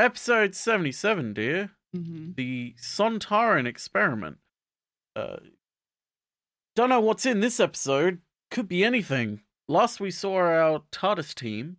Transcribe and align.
episode 0.00 0.54
77, 0.54 1.34
dear. 1.34 1.70
Mm-hmm. 1.96 2.32
The 2.36 2.74
Sontaran 2.80 3.66
experiment. 3.66 4.38
Uh, 5.16 5.36
don't 6.76 6.88
know 6.88 7.00
what's 7.00 7.26
in 7.26 7.40
this 7.40 7.58
episode. 7.60 8.18
Could 8.50 8.68
be 8.68 8.84
anything. 8.84 9.40
Last 9.68 10.00
we 10.00 10.10
saw 10.10 10.36
our 10.36 10.82
TARDIS 10.92 11.34
team, 11.34 11.76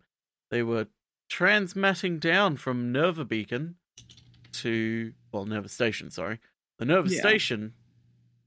they 0.50 0.62
were 0.62 0.86
transmatting 1.30 2.20
down 2.20 2.56
from 2.56 2.92
Nerva 2.92 3.24
Beacon 3.24 3.76
to, 4.52 5.12
well, 5.32 5.46
Nerva 5.46 5.68
Station, 5.68 6.10
sorry. 6.10 6.38
The 6.78 6.84
Nerva 6.86 7.08
Yeah. 7.08 7.20
Station 7.20 7.74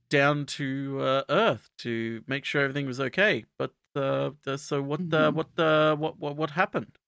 down 0.08 0.46
to 0.46 1.00
uh, 1.00 1.22
Earth 1.28 1.68
to 1.78 2.22
make 2.28 2.44
sure 2.44 2.62
everything 2.62 2.86
was 2.86 3.00
okay. 3.00 3.44
But 3.58 3.72
uh, 3.96 4.30
the- 4.44 4.58
so 4.58 4.82
what? 4.82 5.10
The, 5.10 5.30
Mhm. 5.30 5.34
what 5.34 5.54
the 5.56 5.96
what 5.98 6.18
what 6.18 6.36
what 6.36 6.50
happened? 6.50 6.98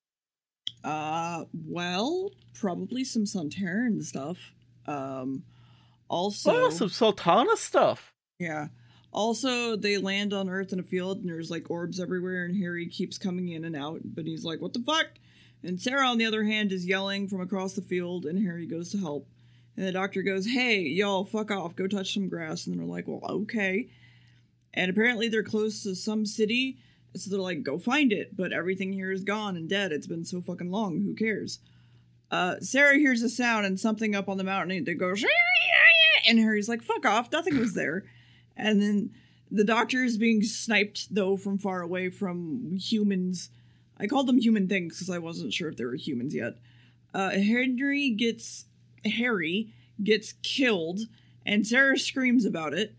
Uh, 0.85 1.45
well, 1.67 2.31
probably 2.55 3.05
some 3.05 3.25
Sontaran 3.25 4.03
stuff. 4.03 4.55
Um, 4.87 5.43
also, 6.09 6.67
oh, 6.67 6.71
some 6.71 6.89
Sultana 6.89 7.57
stuff. 7.57 8.13
yeah. 8.39 8.69
Also, 9.11 9.75
they 9.75 9.97
land 9.97 10.35
on 10.35 10.51
Earth 10.51 10.73
in 10.73 10.79
a 10.79 10.83
field, 10.83 11.19
and 11.19 11.29
there's 11.29 11.51
like 11.51 11.71
orbs 11.71 11.99
everywhere, 11.99 12.45
and 12.45 12.55
Harry 12.57 12.87
keeps 12.87 13.17
coming 13.17 13.49
in 13.49 13.65
and 13.65 13.75
out, 13.75 14.01
but 14.05 14.27
he's 14.27 14.45
like, 14.45 14.61
"What 14.61 14.75
the 14.75 14.81
fuck?" 14.81 15.07
And 15.63 15.81
Sarah, 15.81 16.07
on 16.07 16.19
the 16.19 16.27
other 16.27 16.45
hand, 16.45 16.73
is 16.73 16.87
yelling 16.87 17.27
from 17.27 17.41
across 17.41 17.73
the 17.73 17.83
field, 17.83 18.27
and 18.27 18.39
Harry 18.45 18.67
goes 18.67 18.91
to 18.93 18.99
help. 18.99 19.27
And 19.77 19.87
the 19.87 19.93
doctor 19.93 20.23
goes, 20.23 20.47
"Hey, 20.47 20.81
y'all, 20.81 21.25
fuck 21.25 21.51
off, 21.51 21.75
go 21.75 21.87
touch 21.87 22.13
some 22.13 22.29
grass." 22.29 22.67
And 22.67 22.79
they're 22.79 22.87
like, 22.87 23.09
"Well, 23.09 23.23
okay." 23.25 23.89
And 24.75 24.91
apparently, 24.91 25.29
they're 25.29 25.43
close 25.43 25.83
to 25.83 25.95
some 25.97 26.27
city, 26.27 26.77
so 27.19 27.31
they're 27.31 27.41
like, 27.41 27.63
"Go 27.63 27.79
find 27.79 28.13
it." 28.13 28.37
But 28.37 28.53
everything 28.53 28.93
here 28.93 29.13
is 29.13 29.25
gone 29.25 29.57
and 29.57 29.69
dead. 29.69 29.93
It's 29.93 30.07
been 30.07 30.25
so 30.25 30.41
fucking 30.41 30.71
long. 30.71 31.03
Who 31.03 31.15
cares? 31.15 31.59
Uh, 32.31 32.61
Sarah 32.61 32.97
hears 32.97 33.23
a 33.23 33.29
sound 33.29 33.67
and 33.67 33.81
something 33.81 34.15
up 34.15 34.29
on 34.29 34.37
the 34.37 34.45
mountain, 34.45 34.77
and 34.77 34.89
it 34.89 34.95
goes, 34.95 35.25
and 36.29 36.39
Harry's 36.39 36.69
like, 36.69 36.83
"Fuck 36.83 37.07
off! 37.07 37.33
Nothing 37.33 37.59
was 37.59 37.75
there." 37.75 38.05
And 38.57 38.83
then 38.83 39.11
the 39.51 39.65
doctor 39.65 40.05
is 40.05 40.19
being 40.19 40.43
sniped 40.43 41.15
though 41.15 41.37
from 41.37 41.59
far 41.59 41.81
away 41.81 42.11
from 42.11 42.77
humans. 42.77 43.51
I 43.99 44.07
called 44.07 44.27
them 44.29 44.39
human 44.39 44.69
things 44.69 44.95
because 44.95 45.11
I 45.11 45.19
wasn't 45.19 45.53
sure 45.53 45.69
if 45.69 45.77
they 45.77 45.85
were 45.85 45.95
humans 45.95 46.35
yet. 46.35 46.59
Uh, 47.15 47.31
Henry 47.31 48.11
gets 48.11 48.67
Harry 49.05 49.73
gets 50.03 50.35
killed, 50.43 51.01
and 51.45 51.67
Sarah 51.67 51.99
screams 51.99 52.45
about 52.45 52.75
it. 52.75 52.95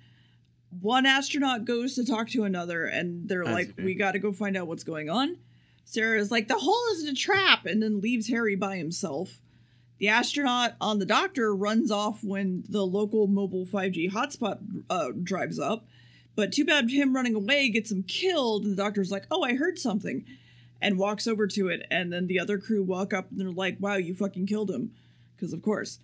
One 0.82 1.06
astronaut 1.06 1.66
goes 1.66 1.96
to 1.96 2.06
talk 2.06 2.30
to 2.30 2.44
another, 2.44 2.86
and 2.86 3.28
they're 3.28 3.44
As 3.44 3.54
like, 3.54 3.74
"We 3.78 3.96
got 3.96 4.12
to 4.12 4.20
go 4.20 4.32
find 4.32 4.56
out 4.56 4.68
what's 4.68 4.84
going 4.84 5.10
on." 5.10 5.38
Sarah 5.84 6.20
is 6.20 6.32
like, 6.32 6.48
"The 6.48 6.60
hole 6.60 6.86
is 6.94 7.04
a 7.04 7.14
trap," 7.14 7.66
and 7.66 7.82
then 7.82 8.02
leaves 8.02 8.28
Harry 8.28 8.56
by 8.56 8.78
himself. 8.78 9.42
The 10.00 10.08
astronaut 10.08 10.76
on 10.80 11.00
the 11.00 11.06
doctor 11.06 11.54
runs 11.54 11.92
off 11.92 12.24
when 12.24 12.64
the 12.70 12.86
local 12.86 13.28
mobile 13.28 13.66
5G 13.66 14.12
hotspot 14.12 14.60
uh, 14.90 15.10
drives 15.22 15.60
up. 15.60 15.86
But 16.36 16.54
too 16.54 16.64
bad 16.64 16.90
him 16.90 17.14
running 17.14 17.36
away 17.36 17.68
gets 17.70 17.92
him 17.92 18.04
killed, 18.04 18.64
and 18.64 18.72
the 18.72 18.82
doctor's 18.82 19.12
like, 19.12 19.26
oh, 19.30 19.44
I 19.44 19.56
heard 19.56 19.78
something, 19.78 20.24
and 20.82 20.98
walks 20.98 21.28
over 21.28 21.48
to 21.48 21.68
it. 21.68 21.86
And 21.92 22.14
then 22.14 22.28
the 22.28 22.40
other 22.40 22.58
crew 22.58 22.82
walk 22.82 23.14
up 23.14 23.30
and 23.30 23.40
they're 23.40 23.52
like, 23.52 23.76
wow, 23.82 23.98
you 23.98 24.16
fucking 24.16 24.48
killed 24.48 24.72
him. 24.72 24.92
Because, 25.36 25.52
of 25.52 25.62
course. 25.62 26.00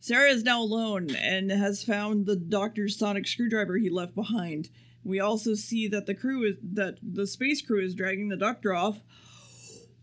Sarah 0.00 0.30
is 0.30 0.42
now 0.42 0.62
alone 0.62 1.14
and 1.14 1.50
has 1.50 1.84
found 1.84 2.24
the 2.24 2.36
doctor's 2.36 2.98
sonic 2.98 3.26
screwdriver 3.26 3.76
he 3.76 3.90
left 3.90 4.14
behind. 4.14 4.70
We 5.04 5.20
also 5.20 5.54
see 5.54 5.88
that 5.88 6.06
the 6.06 6.14
crew 6.14 6.44
is 6.44 6.56
that 6.72 6.98
the 7.02 7.26
space 7.26 7.62
crew 7.62 7.84
is 7.84 7.94
dragging 7.94 8.28
the 8.28 8.36
doctor 8.36 8.74
off 8.74 9.00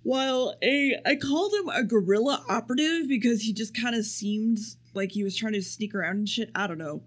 while 0.08 0.56
a 0.62 0.96
I 1.06 1.16
called 1.16 1.54
him 1.54 1.68
a 1.68 1.84
guerrilla 1.84 2.44
operative 2.48 3.10
because 3.10 3.42
he 3.42 3.52
just 3.52 3.76
kind 3.76 3.96
of 3.96 4.06
seemed 4.06 4.60
like 4.94 5.12
he 5.12 5.24
was 5.24 5.36
trying 5.36 5.54
to 5.54 5.62
sneak 5.62 5.94
around 5.94 6.18
and 6.18 6.30
shit. 6.30 6.52
I 6.56 6.68
don't 6.68 6.78
know. 6.78 7.04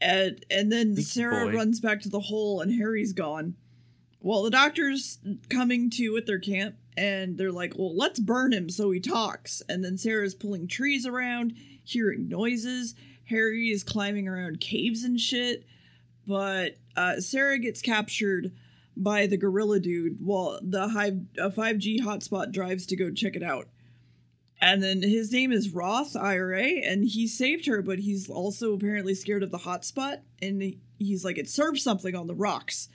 And 0.00 0.44
and 0.50 0.72
then 0.72 0.96
Sarah 0.96 1.46
boy. 1.46 1.56
runs 1.56 1.80
back 1.80 2.00
to 2.02 2.08
the 2.08 2.20
hole 2.20 2.60
and 2.60 2.72
Harry's 2.72 3.12
gone. 3.12 3.56
Well, 4.20 4.44
the 4.44 4.50
doctor's 4.50 5.18
coming 5.50 5.90
to 5.90 6.16
at 6.16 6.26
their 6.26 6.38
camp 6.38 6.76
and 6.96 7.36
they're 7.36 7.52
like, 7.52 7.74
"Well, 7.76 7.94
let's 7.96 8.18
burn 8.18 8.52
him 8.52 8.70
so 8.70 8.90
he 8.90 9.00
talks." 9.00 9.62
And 9.68 9.84
then 9.84 9.98
Sarah's 9.98 10.34
pulling 10.34 10.68
trees 10.68 11.04
around, 11.04 11.54
hearing 11.84 12.28
noises. 12.28 12.94
Harry 13.24 13.68
is 13.68 13.84
climbing 13.84 14.28
around 14.28 14.60
caves 14.60 15.04
and 15.04 15.20
shit. 15.20 15.64
But 16.26 16.76
uh, 16.96 17.20
Sarah 17.20 17.58
gets 17.58 17.82
captured 17.82 18.52
by 18.96 19.26
the 19.26 19.36
gorilla 19.36 19.80
dude 19.80 20.18
while 20.24 20.58
the 20.62 20.88
high, 20.88 21.12
a 21.38 21.50
5G 21.50 22.00
hotspot 22.00 22.52
drives 22.52 22.86
to 22.86 22.96
go 22.96 23.10
check 23.10 23.36
it 23.36 23.42
out. 23.42 23.68
And 24.60 24.80
then 24.82 25.02
his 25.02 25.32
name 25.32 25.50
is 25.50 25.70
Roth 25.70 26.14
IRA, 26.14 26.62
and 26.62 27.04
he 27.04 27.26
saved 27.26 27.66
her, 27.66 27.82
but 27.82 27.98
he's 27.98 28.30
also 28.30 28.74
apparently 28.74 29.12
scared 29.12 29.42
of 29.42 29.50
the 29.50 29.58
hotspot. 29.58 30.20
And 30.40 30.76
he's 30.98 31.24
like, 31.24 31.36
it 31.36 31.48
serves 31.48 31.82
something 31.82 32.14
on 32.14 32.28
the 32.28 32.34
rocks. 32.34 32.88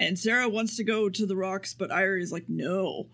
And 0.00 0.18
Sarah 0.18 0.48
wants 0.48 0.76
to 0.76 0.84
go 0.84 1.08
to 1.08 1.24
the 1.24 1.36
rocks, 1.36 1.74
but 1.74 1.92
IRA 1.92 2.20
is 2.20 2.32
like, 2.32 2.48
no. 2.48 3.06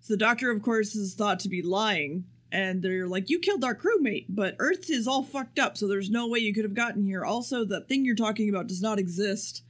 So 0.00 0.12
the 0.12 0.18
doctor, 0.18 0.50
of 0.50 0.62
course, 0.62 0.94
is 0.94 1.14
thought 1.14 1.40
to 1.40 1.48
be 1.48 1.62
lying. 1.62 2.24
And 2.50 2.82
they're 2.82 3.06
like, 3.06 3.28
you 3.28 3.38
killed 3.38 3.62
our 3.62 3.74
crewmate, 3.74 4.26
but 4.28 4.56
Earth 4.58 4.88
is 4.88 5.06
all 5.06 5.22
fucked 5.22 5.58
up, 5.58 5.76
so 5.76 5.86
there's 5.86 6.08
no 6.08 6.26
way 6.26 6.38
you 6.38 6.54
could 6.54 6.64
have 6.64 6.74
gotten 6.74 7.04
here. 7.04 7.22
Also, 7.22 7.64
that 7.66 7.88
thing 7.88 8.04
you're 8.04 8.14
talking 8.14 8.48
about 8.48 8.68
does 8.68 8.80
not 8.80 8.98
exist. 8.98 9.62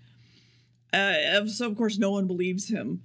Uh, 0.93 1.47
so 1.47 1.67
of 1.67 1.77
course 1.77 1.99
no 1.99 2.13
one 2.13 2.27
believes 2.27 2.69
him, 2.69 3.03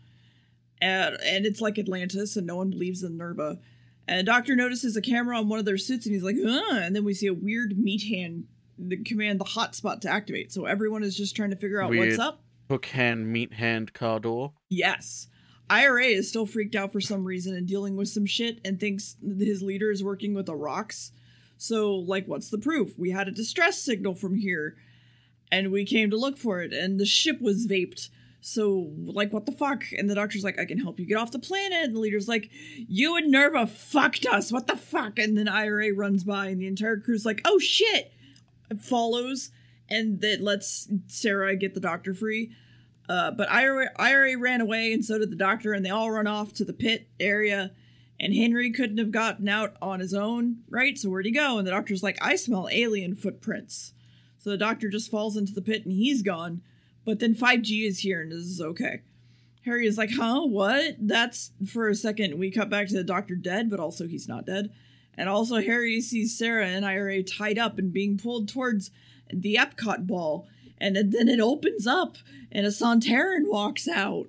and 0.79 1.17
and 1.25 1.45
it's 1.45 1.59
like 1.59 1.77
Atlantis, 1.77 2.37
and 2.37 2.47
no 2.47 2.55
one 2.55 2.69
believes 2.69 3.03
in 3.03 3.17
Nerva. 3.17 3.59
And 4.07 4.25
doctor 4.25 4.55
notices 4.55 4.95
a 4.95 5.01
camera 5.01 5.37
on 5.37 5.49
one 5.49 5.59
of 5.59 5.65
their 5.65 5.77
suits, 5.77 6.05
and 6.05 6.13
he's 6.13 6.23
like, 6.23 6.37
"Huh," 6.41 6.79
and 6.81 6.95
then 6.95 7.03
we 7.03 7.13
see 7.13 7.27
a 7.27 7.33
weird 7.33 7.77
meat 7.77 8.03
hand 8.03 8.45
that 8.77 9.05
command 9.05 9.39
the 9.39 9.45
hotspot 9.45 10.01
to 10.01 10.09
activate. 10.09 10.51
So 10.51 10.65
everyone 10.65 11.03
is 11.03 11.17
just 11.17 11.35
trying 11.35 11.49
to 11.49 11.55
figure 11.55 11.81
out 11.81 11.89
Weird. 11.89 12.09
what's 12.09 12.19
up. 12.19 12.41
Hook 12.69 12.85
hand, 12.87 13.31
meat 13.31 13.53
hand, 13.53 13.93
car 13.93 14.19
door. 14.19 14.53
Yes. 14.69 15.27
IRA 15.69 16.05
is 16.05 16.29
still 16.29 16.45
freaked 16.45 16.75
out 16.75 16.91
for 16.91 17.01
some 17.01 17.25
reason 17.25 17.55
and 17.55 17.67
dealing 17.67 17.95
with 17.95 18.09
some 18.09 18.25
shit 18.25 18.59
and 18.65 18.79
thinks 18.79 19.15
his 19.21 19.61
leader 19.61 19.91
is 19.91 20.03
working 20.03 20.33
with 20.33 20.45
the 20.45 20.55
rocks. 20.55 21.11
So, 21.57 21.95
like, 21.95 22.27
what's 22.27 22.49
the 22.49 22.57
proof? 22.57 22.97
We 22.97 23.11
had 23.11 23.27
a 23.27 23.31
distress 23.31 23.81
signal 23.81 24.15
from 24.15 24.35
here 24.35 24.75
and 25.51 25.71
we 25.71 25.85
came 25.85 26.09
to 26.09 26.17
look 26.17 26.37
for 26.37 26.61
it 26.61 26.73
and 26.73 26.99
the 26.99 27.05
ship 27.05 27.41
was 27.41 27.67
vaped. 27.67 28.09
So, 28.41 28.91
like, 29.05 29.31
what 29.31 29.45
the 29.45 29.53
fuck? 29.53 29.85
And 29.97 30.09
the 30.09 30.15
doctor's 30.15 30.43
like, 30.43 30.59
I 30.59 30.65
can 30.65 30.77
help 30.77 30.99
you 30.99 31.05
get 31.05 31.17
off 31.17 31.31
the 31.31 31.39
planet. 31.39 31.85
And 31.85 31.95
the 31.95 31.99
leader's 32.01 32.27
like, 32.27 32.49
You 32.75 33.15
and 33.15 33.31
Nerva 33.31 33.65
fucked 33.65 34.25
us. 34.25 34.51
What 34.51 34.67
the 34.67 34.75
fuck? 34.75 35.17
And 35.17 35.37
then 35.37 35.47
IRA 35.47 35.93
runs 35.93 36.25
by 36.25 36.47
and 36.47 36.59
the 36.59 36.67
entire 36.67 36.97
crew's 36.97 37.25
like, 37.25 37.41
Oh 37.45 37.59
shit. 37.59 38.11
Follows 38.81 39.51
and 39.89 40.19
that 40.21 40.41
lets 40.41 40.89
Sarah 41.07 41.55
get 41.55 41.73
the 41.73 41.79
doctor 41.79 42.13
free. 42.13 42.51
Uh, 43.09 43.31
but 43.31 43.51
IRA, 43.51 43.89
IRA 43.97 44.37
ran 44.37 44.61
away, 44.61 44.93
and 44.93 45.03
so 45.03 45.17
did 45.17 45.31
the 45.31 45.35
doctor, 45.35 45.73
and 45.73 45.85
they 45.85 45.89
all 45.89 46.11
run 46.11 46.27
off 46.27 46.53
to 46.53 46.65
the 46.65 46.73
pit 46.73 47.09
area. 47.19 47.71
And 48.19 48.33
Henry 48.33 48.71
couldn't 48.71 48.99
have 48.99 49.11
gotten 49.11 49.49
out 49.49 49.75
on 49.81 49.99
his 49.99 50.13
own, 50.13 50.59
right? 50.69 50.97
So 50.97 51.09
where'd 51.09 51.25
he 51.25 51.31
go? 51.31 51.57
And 51.57 51.67
the 51.67 51.71
doctor's 51.71 52.03
like, 52.03 52.17
I 52.21 52.35
smell 52.35 52.69
alien 52.71 53.15
footprints. 53.15 53.93
So 54.37 54.49
the 54.49 54.57
doctor 54.57 54.89
just 54.89 55.11
falls 55.11 55.35
into 55.35 55.53
the 55.53 55.61
pit, 55.61 55.83
and 55.83 55.93
he's 55.93 56.21
gone. 56.21 56.61
But 57.05 57.19
then 57.19 57.35
5G 57.35 57.85
is 57.85 57.99
here, 57.99 58.21
and 58.21 58.31
this 58.31 58.39
is 58.39 58.61
okay. 58.61 59.01
Harry 59.65 59.87
is 59.87 59.97
like, 59.97 60.11
huh? 60.13 60.41
What? 60.45 60.95
That's 60.99 61.51
for 61.65 61.87
a 61.87 61.95
second. 61.95 62.37
We 62.37 62.51
cut 62.51 62.69
back 62.69 62.87
to 62.87 62.93
the 62.93 63.03
doctor 63.03 63.35
dead, 63.35 63.69
but 63.69 63.79
also 63.79 64.07
he's 64.07 64.27
not 64.27 64.45
dead. 64.45 64.71
And 65.15 65.29
also, 65.29 65.61
Harry 65.61 66.01
sees 66.01 66.37
Sarah 66.37 66.67
and 66.67 66.85
IRA 66.85 67.23
tied 67.23 67.59
up 67.59 67.77
and 67.77 67.93
being 67.93 68.17
pulled 68.17 68.49
towards 68.49 68.91
the 69.31 69.55
Epcot 69.55 70.07
ball. 70.07 70.47
And 70.77 70.95
then 70.95 71.29
it 71.29 71.39
opens 71.39 71.87
up, 71.87 72.17
and 72.51 72.65
a 72.65 72.69
Sontaran 72.69 73.49
walks 73.49 73.87
out. 73.87 74.27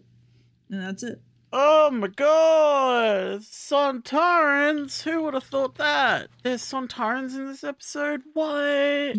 And 0.71 0.81
that's 0.81 1.03
it. 1.03 1.21
Oh 1.57 1.89
my 1.93 2.09
god! 2.09 3.43
Sontarans! 3.43 5.03
Who 5.03 5.23
would 5.23 5.35
have 5.35 5.45
thought 5.45 5.77
that? 5.77 6.29
There's 6.43 6.63
Sontarans 6.63 7.37
in 7.37 7.47
this 7.47 7.63
episode? 7.63 8.23
What? 8.33 9.17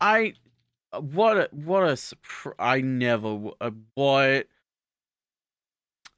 I. 0.00 0.32
What 0.98 1.36
a. 1.36 1.48
What 1.52 1.82
a. 1.82 2.54
I 2.58 2.80
never. 2.80 3.50
Uh, 3.60 3.72
what? 3.94 4.46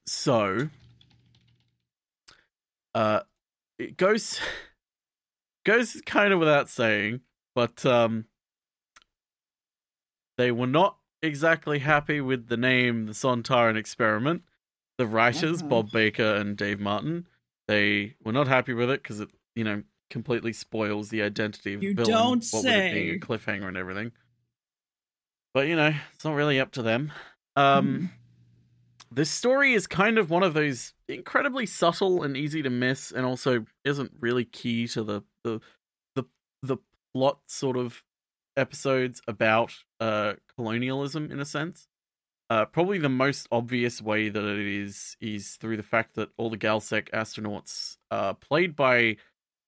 So. 0.07 0.69
Uh. 2.95 3.21
It 3.79 3.97
goes. 3.97 4.39
Goes 5.65 6.03
kind 6.05 6.33
of 6.33 6.41
without 6.41 6.69
saying, 6.69 7.21
but, 7.55 7.87
um. 7.87 8.25
They 10.43 10.51
were 10.51 10.67
not 10.67 10.99
exactly 11.23 11.79
happy 11.79 12.21
with 12.21 12.49
the 12.49 12.57
name 12.57 13.07
the 13.07 13.13
Sontaran 13.13 13.77
experiment. 13.77 14.43
The 14.99 15.07
writers 15.07 15.63
Mhm. 15.63 15.69
Bob 15.69 15.93
Baker 15.93 16.35
and 16.35 16.57
Dave 16.57 16.81
Martin 16.81 17.29
they 17.69 18.17
were 18.25 18.33
not 18.33 18.49
happy 18.49 18.75
with 18.75 18.91
it 18.91 19.05
because 19.05 19.21
it 19.21 19.31
you 19.55 19.63
know 19.63 19.85
completely 20.11 20.53
spoils 20.53 21.11
the 21.11 21.23
identity 21.23 21.75
of 21.75 21.83
You 21.85 21.95
don't 21.95 22.45
what 22.51 22.65
with 22.65 22.75
it 22.75 22.93
being 22.93 23.11
a 23.15 23.19
cliffhanger 23.21 23.69
and 23.69 23.77
everything. 23.77 24.11
But 25.55 25.69
you 25.69 25.77
know 25.77 25.95
it's 26.13 26.25
not 26.25 26.35
really 26.35 26.59
up 26.59 26.73
to 26.73 26.83
them. 26.83 27.13
Um 27.55 28.11
this 29.13 29.31
story 29.31 29.75
is 29.75 29.87
kind 29.87 30.19
of 30.19 30.29
one 30.29 30.43
of 30.43 30.55
those 30.55 30.93
incredibly 31.07 31.67
subtle 31.67 32.25
and 32.25 32.37
easy 32.37 32.63
to 32.63 32.71
miss, 32.71 33.13
and 33.13 33.25
also 33.25 33.65
isn't 33.85 34.11
really 34.19 34.45
key 34.45 34.89
to 34.89 35.05
the 35.05 35.23
the 35.45 35.61
the 36.17 36.25
the 36.63 36.79
plot 37.15 37.43
sort 37.47 37.77
of 37.77 38.03
episodes 38.57 39.21
about 39.27 39.73
uh 40.01 40.35
colonialism 40.57 41.31
in 41.31 41.41
a 41.41 41.45
sense. 41.45 41.89
Uh, 42.53 42.67
probably 42.67 42.99
the 42.99 43.09
most 43.09 43.49
obvious 43.51 44.03
way 44.03 44.29
that 44.29 44.45
it 44.45 44.67
is 44.67 45.17
is 45.23 45.57
through 45.57 45.75
the 45.75 45.83
fact 45.83 46.17
that 46.17 46.29
all 46.37 46.51
the 46.51 46.59
Galsec 46.59 47.09
astronauts 47.09 47.97
are 48.11 48.35
played 48.35 48.77
by, 48.77 49.17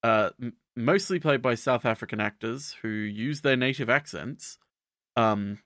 uh, 0.03 0.29
mostly 0.75 1.19
played 1.19 1.41
by 1.41 1.55
South 1.55 1.83
African 1.83 2.19
actors 2.19 2.75
who 2.83 2.89
use 2.89 3.41
their 3.41 3.57
native 3.57 3.89
accents. 3.89 4.59
Um, 5.15 5.57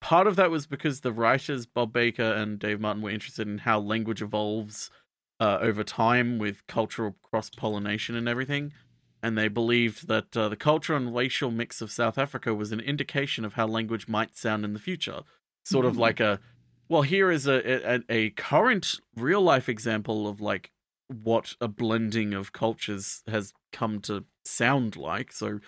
part 0.00 0.28
of 0.28 0.36
that 0.36 0.52
was 0.52 0.68
because 0.68 1.00
the 1.00 1.12
writers 1.12 1.66
Bob 1.66 1.92
Baker 1.92 2.22
and 2.22 2.60
Dave 2.60 2.80
Martin 2.80 3.02
were 3.02 3.10
interested 3.10 3.48
in 3.48 3.58
how 3.58 3.80
language 3.80 4.22
evolves 4.22 4.88
uh, 5.40 5.58
over 5.60 5.82
time 5.82 6.38
with 6.38 6.64
cultural 6.68 7.16
cross 7.22 7.50
pollination 7.50 8.14
and 8.14 8.28
everything, 8.28 8.72
and 9.26 9.36
they 9.36 9.48
believed 9.48 10.06
that 10.08 10.36
uh, 10.36 10.48
the 10.48 10.56
cultural 10.56 10.98
and 11.02 11.14
racial 11.14 11.50
mix 11.50 11.80
of 11.82 11.90
South 11.90 12.16
Africa 12.18 12.54
was 12.54 12.70
an 12.72 12.80
indication 12.80 13.44
of 13.44 13.54
how 13.54 13.66
language 13.66 14.06
might 14.08 14.36
sound 14.36 14.64
in 14.64 14.72
the 14.72 14.78
future 14.90 15.20
sort 15.64 15.84
of 15.84 15.94
Mhm. 15.94 15.98
like 16.06 16.20
a 16.20 16.38
well 16.88 17.02
here 17.02 17.30
is 17.32 17.46
a, 17.46 17.58
a 17.94 18.02
a 18.08 18.30
current 18.30 18.86
real 19.16 19.42
life 19.42 19.68
example 19.68 20.18
of 20.28 20.40
like 20.40 20.70
what 21.08 21.54
a 21.60 21.68
blending 21.68 22.34
of 22.34 22.52
cultures 22.52 23.22
has 23.26 23.52
come 23.72 24.00
to 24.00 24.24
sound 24.44 24.96
like 24.96 25.32
so 25.32 25.60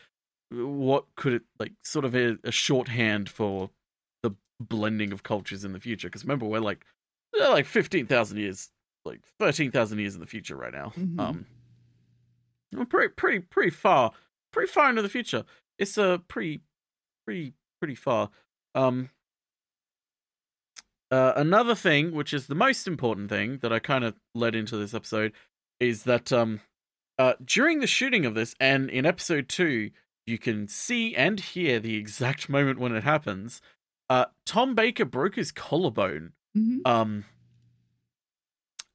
what 0.51 1.05
could 1.17 1.33
it 1.35 1.43
like 1.59 1.73
sort 1.83 2.05
of 2.05 2.15
a, 2.15 2.39
a 2.45 2.51
shorthand 2.53 3.29
for 3.29 3.71
the 4.23 4.31
blending 4.61 5.13
of 5.13 5.23
cultures 5.23 5.65
in 5.65 5.73
the 5.73 5.81
future 5.81 6.09
because 6.09 6.25
remember 6.25 6.47
we're 6.47 6.59
like 6.71 6.85
like 7.39 7.67
15,000 7.67 8.39
years 8.39 8.71
like 9.05 9.21
13,000 9.39 9.99
years 9.99 10.15
in 10.15 10.21
the 10.21 10.27
future 10.27 10.57
right 10.57 10.73
now 10.73 10.93
Mhm. 10.99 11.19
um 11.21 11.47
pretty 12.89 13.09
pretty 13.09 13.41
pretty 13.41 13.71
far 13.71 14.13
pretty 14.53 14.71
far 14.71 14.91
into 14.91 15.03
the 15.03 15.09
future 15.09 15.45
it's 15.79 15.97
a 15.99 16.23
pretty 16.29 16.61
pretty 17.27 17.55
pretty 17.81 17.95
far 17.95 18.31
um 18.75 19.11
uh, 21.11 21.33
another 21.37 21.75
thing, 21.75 22.13
which 22.13 22.35
is 22.35 22.47
the 22.47 22.55
most 22.55 22.87
important 22.87 23.31
thing 23.31 23.59
that 23.63 23.73
I 23.73 23.79
kind 23.79 24.05
of 24.05 24.15
led 24.35 24.55
into 24.55 24.77
this 24.77 24.93
episode, 24.93 25.33
is 25.81 26.03
that 26.03 26.33
um, 26.33 26.61
uh, 27.19 27.35
during 27.43 27.81
the 27.81 27.87
shooting 27.87 28.27
of 28.27 28.35
this, 28.35 28.55
and 28.61 28.91
in 28.91 29.07
episode 29.07 29.49
two, 29.49 29.91
you 30.27 30.39
can 30.39 30.69
see 30.69 31.15
and 31.17 31.41
hear 31.41 31.81
the 31.81 31.97
exact 31.97 32.49
moment 32.51 32.79
when 32.79 32.95
it 32.95 33.05
happens. 33.05 33.63
Uh, 34.11 34.27
Tom 34.45 34.75
Baker 34.75 35.05
broke 35.05 35.37
his 35.37 35.51
collarbone. 35.53 36.33
Mhm. 36.57 36.81
Um, 36.87 37.25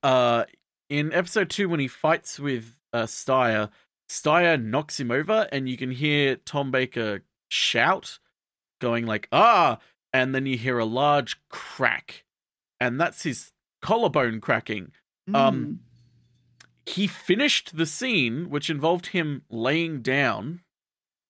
uh, 0.02 0.46
in 0.90 1.14
episode 1.14 1.50
two, 1.50 1.70
when 1.70 1.80
he 1.80 1.88
fights 1.88 2.40
with 2.40 2.78
uh, 2.94 3.04
Styre, 3.04 3.70
Styre 4.10 4.64
knocks 4.64 5.00
him 5.00 5.12
over, 5.12 5.48
and 5.52 5.68
you 5.68 5.76
can 5.78 5.92
hear 5.92 6.36
Tom 6.38 6.72
Baker 6.72 7.24
shout, 7.50 8.20
going 8.80 9.06
like 9.06 9.28
"Ah!" 9.32 9.80
and 10.14 10.34
then 10.36 10.46
you 10.46 10.58
hear 10.58 10.78
a 10.78 10.86
large 10.86 11.38
crack, 11.50 12.24
and 12.80 13.00
that's 13.02 13.24
his 13.24 13.52
collarbone 13.82 14.40
cracking. 14.40 14.92
Um, 15.34 15.66
Mm. 15.66 15.78
He 16.86 17.08
finished 17.08 17.78
the 17.78 17.86
scene, 17.86 18.50
which 18.50 18.70
involved 18.70 19.08
him 19.08 19.44
laying 19.50 20.02
down 20.02 20.62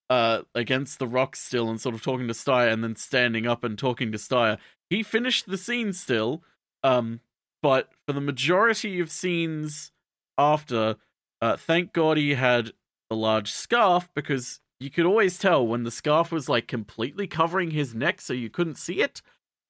uh, 0.09 0.41
against 0.55 0.97
the 0.97 1.07
rock 1.07 1.35
still 1.35 1.69
and 1.69 1.79
sort 1.79 1.93
of 1.93 2.01
talking 2.01 2.27
to 2.27 2.33
Styre, 2.33 2.73
and 2.73 2.83
then 2.83 2.95
standing 2.95 3.45
up 3.45 3.63
and 3.63 3.77
talking 3.77 4.11
to 4.11 4.17
Styre. 4.17 4.57
He 4.89 5.03
finished 5.03 5.45
the 5.47 5.57
scene 5.57 5.93
still, 5.93 6.43
um, 6.83 7.19
but 7.61 7.91
for 8.05 8.13
the 8.13 8.21
majority 8.21 8.99
of 8.99 9.11
scenes 9.11 9.91
after, 10.37 10.97
uh, 11.43 11.57
thank 11.57 11.91
God 11.91 12.15
he 12.15 12.35
had 12.35 12.71
a 13.11 13.15
large 13.15 13.51
scarf 13.51 14.09
because 14.15 14.61
you 14.79 14.89
could 14.89 15.05
always 15.05 15.37
tell 15.37 15.67
when 15.67 15.83
the 15.83 15.91
scarf 15.91 16.31
was 16.31 16.47
like 16.47 16.69
completely 16.69 17.27
covering 17.27 17.71
his 17.71 17.93
neck 17.93 18.21
so 18.21 18.31
you 18.31 18.49
couldn't 18.49 18.77
see 18.77 19.01
it. 19.01 19.21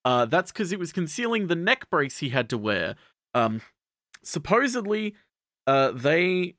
Uh, 0.04 0.24
that's 0.24 0.52
because 0.52 0.70
it 0.70 0.78
was 0.78 0.92
concealing 0.92 1.48
the 1.48 1.56
neck 1.56 1.90
brace 1.90 2.18
he 2.18 2.28
had 2.28 2.48
to 2.50 2.56
wear. 2.56 2.94
Um, 3.34 3.60
supposedly, 4.22 5.16
uh, 5.66 5.90
they 5.90 6.54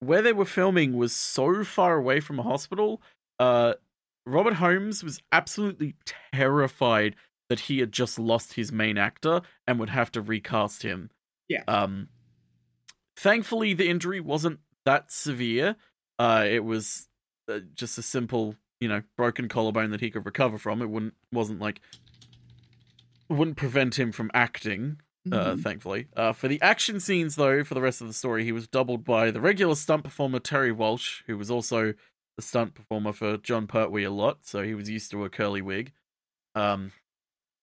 where 0.00 0.22
they 0.22 0.32
were 0.32 0.46
filming 0.46 0.96
was 0.96 1.14
so 1.14 1.62
far 1.62 1.98
away 1.98 2.20
from 2.20 2.38
a 2.38 2.42
hospital. 2.42 3.02
Uh, 3.38 3.74
Robert 4.24 4.54
Holmes 4.54 5.04
was 5.04 5.20
absolutely 5.30 5.94
terrified 6.32 7.16
that 7.50 7.60
he 7.60 7.80
had 7.80 7.92
just 7.92 8.18
lost 8.18 8.54
his 8.54 8.72
main 8.72 8.96
actor 8.96 9.42
and 9.66 9.78
would 9.78 9.90
have 9.90 10.10
to 10.12 10.22
recast 10.22 10.82
him. 10.82 11.10
Yeah. 11.50 11.64
Um, 11.68 12.08
thankfully, 13.16 13.74
the 13.74 13.88
injury 13.88 14.20
wasn't 14.20 14.60
that 14.84 15.10
severe. 15.10 15.76
Uh, 16.18 16.44
it 16.48 16.64
was 16.64 17.08
uh, 17.48 17.60
just 17.74 17.98
a 17.98 18.02
simple, 18.02 18.56
you 18.80 18.88
know, 18.88 19.02
broken 19.16 19.48
collarbone 19.48 19.90
that 19.90 20.00
he 20.00 20.10
could 20.10 20.24
recover 20.24 20.58
from. 20.58 20.80
It 20.82 20.90
wouldn't 20.90 21.14
wasn't 21.32 21.60
like 21.60 21.80
wouldn't 23.28 23.56
prevent 23.56 23.98
him 23.98 24.12
from 24.12 24.30
acting. 24.34 25.00
Uh, 25.32 25.54
Mhm. 25.54 25.62
thankfully. 25.62 26.06
Uh, 26.14 26.34
for 26.34 26.48
the 26.48 26.60
action 26.60 27.00
scenes, 27.00 27.36
though, 27.36 27.64
for 27.64 27.72
the 27.72 27.80
rest 27.80 28.02
of 28.02 28.06
the 28.06 28.12
story, 28.12 28.44
he 28.44 28.52
was 28.52 28.68
doubled 28.68 29.04
by 29.06 29.30
the 29.30 29.40
regular 29.40 29.74
stunt 29.74 30.04
performer 30.04 30.38
Terry 30.38 30.70
Walsh, 30.70 31.22
who 31.26 31.38
was 31.38 31.50
also 31.50 31.94
the 32.36 32.42
stunt 32.42 32.74
performer 32.74 33.10
for 33.14 33.38
Jon 33.38 33.66
Pertwee 33.66 34.04
a 34.04 34.10
lot, 34.10 34.44
so 34.44 34.62
he 34.62 34.74
was 34.74 34.90
used 34.90 35.10
to 35.12 35.24
a 35.24 35.30
curly 35.30 35.62
wig. 35.62 35.94
Um, 36.54 36.92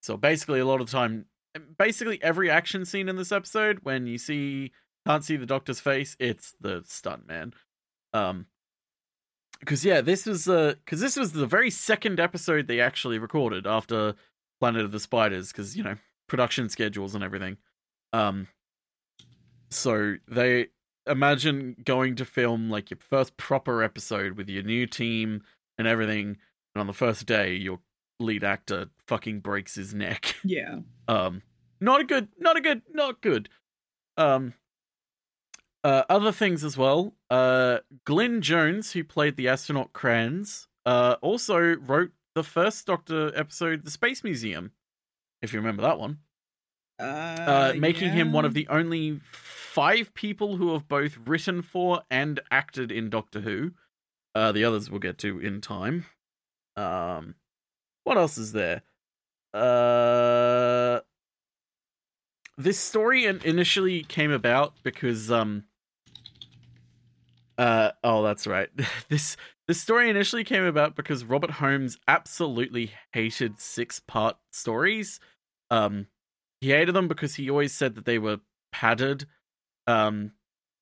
so 0.01 0.17
basically, 0.17 0.59
a 0.59 0.65
lot 0.65 0.81
of 0.81 0.87
the 0.87 0.91
time, 0.91 1.27
basically 1.77 2.19
every 2.23 2.49
action 2.49 2.83
scene 2.83 3.07
in 3.07 3.15
this 3.15 3.31
episode, 3.31 3.81
when 3.83 4.07
you 4.07 4.17
see 4.17 4.71
can't 5.05 5.23
see 5.23 5.35
the 5.35 5.45
Doctor's 5.45 5.79
face, 5.79 6.15
it's 6.19 6.55
the 6.59 6.83
stunt 6.85 7.27
man. 7.27 7.53
Um, 8.13 8.47
because 9.59 9.85
yeah, 9.85 10.01
this 10.01 10.25
was 10.25 10.47
uh, 10.47 10.73
because 10.83 10.99
this 10.99 11.15
was 11.15 11.33
the 11.33 11.45
very 11.45 11.69
second 11.69 12.19
episode 12.19 12.67
they 12.67 12.79
actually 12.79 13.19
recorded 13.19 13.67
after 13.67 14.15
Planet 14.59 14.83
of 14.83 14.91
the 14.91 14.99
Spiders, 14.99 15.51
because 15.51 15.77
you 15.77 15.83
know 15.83 15.95
production 16.27 16.67
schedules 16.67 17.15
and 17.15 17.23
everything. 17.23 17.57
Um, 18.11 18.47
so 19.69 20.15
they 20.27 20.67
imagine 21.07 21.77
going 21.83 22.15
to 22.15 22.25
film 22.25 22.69
like 22.69 22.89
your 22.89 22.99
first 22.99 23.37
proper 23.37 23.83
episode 23.83 24.33
with 24.33 24.49
your 24.49 24.63
new 24.63 24.87
team 24.87 25.43
and 25.77 25.87
everything, 25.87 26.37
and 26.73 26.81
on 26.81 26.87
the 26.87 26.93
first 26.93 27.25
day, 27.25 27.53
your 27.53 27.79
lead 28.19 28.43
actor 28.43 28.87
fucking 29.07 29.39
breaks 29.39 29.75
his 29.75 29.93
neck. 29.93 30.35
Yeah. 30.43 30.79
Um, 31.07 31.41
not 31.81 31.99
a 31.99 32.03
good, 32.05 32.29
not 32.39 32.55
a 32.55 32.61
good, 32.61 32.83
not 32.93 33.19
good. 33.19 33.49
Um, 34.15 34.53
uh, 35.83 36.03
other 36.09 36.31
things 36.31 36.63
as 36.63 36.77
well. 36.77 37.13
Uh, 37.29 37.79
Glyn 38.05 38.41
Jones, 38.41 38.91
who 38.91 39.03
played 39.03 39.35
the 39.35 39.47
astronaut 39.47 39.93
Krans, 39.93 40.67
uh, 40.85 41.15
also 41.21 41.75
wrote 41.75 42.11
the 42.35 42.43
first 42.43 42.85
Doctor 42.85 43.31
episode, 43.35 43.83
The 43.85 43.91
Space 43.91 44.23
Museum, 44.23 44.71
if 45.41 45.53
you 45.53 45.59
remember 45.59 45.81
that 45.83 45.99
one. 45.99 46.19
Uh, 46.99 47.03
Uh, 47.03 47.73
making 47.77 48.11
him 48.11 48.31
one 48.31 48.45
of 48.45 48.53
the 48.53 48.67
only 48.67 49.19
five 49.31 50.13
people 50.13 50.57
who 50.57 50.73
have 50.73 50.87
both 50.87 51.17
written 51.25 51.61
for 51.61 52.03
and 52.09 52.39
acted 52.51 52.91
in 52.91 53.09
Doctor 53.09 53.41
Who. 53.41 53.71
Uh, 54.35 54.51
the 54.51 54.63
others 54.63 54.89
we'll 54.89 54.99
get 54.99 55.17
to 55.19 55.39
in 55.39 55.61
time. 55.61 56.05
Um, 56.75 57.35
what 58.03 58.17
else 58.17 58.37
is 58.37 58.53
there? 58.53 58.83
Uh, 59.53 61.01
this 62.57 62.79
story 62.79 63.25
initially 63.25 64.03
came 64.03 64.31
about 64.31 64.75
because 64.83 65.31
um. 65.31 65.65
Uh 67.61 67.91
oh, 68.03 68.23
that's 68.23 68.47
right. 68.47 68.69
this 69.09 69.37
this 69.67 69.79
story 69.79 70.09
initially 70.09 70.43
came 70.43 70.63
about 70.63 70.95
because 70.95 71.23
Robert 71.23 71.51
Holmes 71.51 71.95
absolutely 72.07 72.91
hated 73.13 73.59
six 73.59 73.99
part 73.99 74.35
stories. 74.51 75.19
Um, 75.69 76.07
he 76.59 76.71
hated 76.71 76.95
them 76.95 77.07
because 77.07 77.35
he 77.35 77.51
always 77.51 77.71
said 77.71 77.93
that 77.93 78.05
they 78.05 78.17
were 78.17 78.39
padded. 78.71 79.27
Um, 79.85 80.31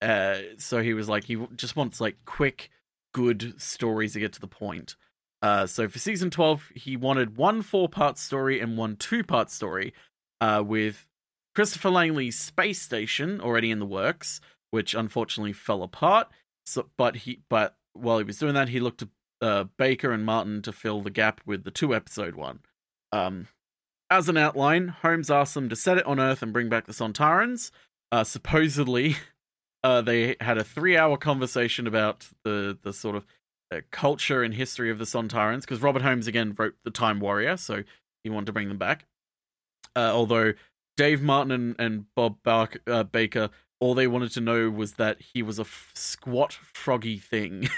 uh, 0.02 0.38
so 0.58 0.82
he 0.82 0.94
was 0.94 1.10
like, 1.10 1.26
he 1.26 1.36
just 1.58 1.76
wants 1.76 2.00
like 2.00 2.16
quick, 2.24 2.70
good 3.14 3.62
stories 3.62 4.14
to 4.14 4.22
get 4.22 4.32
to 4.34 4.40
the 4.40 4.48
point. 4.48 4.96
Uh, 5.42 5.68
so 5.68 5.90
for 5.90 6.00
season 6.00 6.30
12, 6.30 6.70
he 6.76 6.96
wanted 6.96 7.36
one 7.36 7.62
four 7.62 7.90
part 7.90 8.18
story 8.18 8.62
and 8.62 8.78
one 8.78 8.96
two 8.96 9.26
part 9.26 9.52
story, 9.52 9.94
uh, 10.40 10.64
with 10.66 11.06
Christopher 11.56 11.90
Langley's 11.90 12.40
space 12.40 12.82
station 12.82 13.42
already 13.42 13.70
in 13.70 13.80
the 13.80 13.86
works, 13.86 14.40
which 14.72 14.94
unfortunately 14.94 15.52
fell 15.52 15.84
apart. 15.84 16.30
So, 16.70 16.90
but 16.98 17.18
he, 17.18 17.42
but 17.50 17.76
while 17.94 18.18
he 18.18 18.24
was 18.24 18.38
doing 18.38 18.54
that, 18.54 18.70
he 18.70 18.80
looked 18.80 19.00
to 19.00 19.10
uh, 19.42 19.64
Baker 19.78 20.12
and 20.12 20.26
Martin 20.26 20.62
to 20.64 20.72
fill 20.72 21.02
the 21.02 21.10
gap 21.10 21.42
with 21.46 21.64
the 21.64 21.72
two 21.72 21.96
episode 21.96 22.36
one. 22.36 22.60
Um, 23.12 23.48
as 24.10 24.30
an 24.30 24.38
outline, 24.38 24.90
Holmes 24.90 25.30
asked 25.30 25.54
them 25.54 25.70
to 25.70 25.76
set 25.76 25.98
it 25.98 26.06
on 26.06 26.20
Earth 26.20 26.42
and 26.42 26.54
bring 26.54 26.70
back 26.70 26.86
the 26.86 26.94
Sontarans. 26.94 27.72
Uh, 28.12 28.24
supposedly, 28.24 29.18
uh, 29.84 30.02
they 30.02 30.36
had 30.42 30.58
a 30.58 30.64
three-hour 30.64 31.18
conversation 31.18 31.88
about 31.88 32.28
the 32.44 32.78
the 32.82 32.94
sort 32.94 33.16
of 33.16 33.26
uh, 33.72 33.82
culture 33.92 34.44
and 34.44 34.54
history 34.54 34.90
of 34.90 34.98
the 34.98 35.06
Sontarans, 35.06 35.62
because 35.62 35.82
Robert 35.82 36.02
Holmes 36.02 36.28
again 36.28 36.56
wrote 36.58 36.76
The 36.84 36.92
Time 36.92 37.20
Warrior, 37.20 37.58
so 37.58 37.84
he 38.24 38.30
wanted 38.30 38.48
to 38.48 38.54
bring 38.54 38.68
them 38.68 38.78
back. 38.78 39.06
Uh, 39.96 40.12
although 40.14 40.54
Dave 40.98 41.22
Martin 41.22 41.52
and, 41.52 41.76
and 41.80 42.06
Bob 42.16 42.38
Bark, 42.44 42.82
uh, 42.88 43.04
Baker, 43.04 43.50
all 43.80 43.94
they 43.94 44.08
wanted 44.08 44.32
to 44.32 44.42
know 44.42 44.70
was 44.70 44.94
that 44.94 45.22
he 45.34 45.42
was 45.42 45.60
a 45.60 45.64
f- 45.64 45.92
squat, 45.96 46.54
froggy 46.54 47.18
thing. 47.18 47.70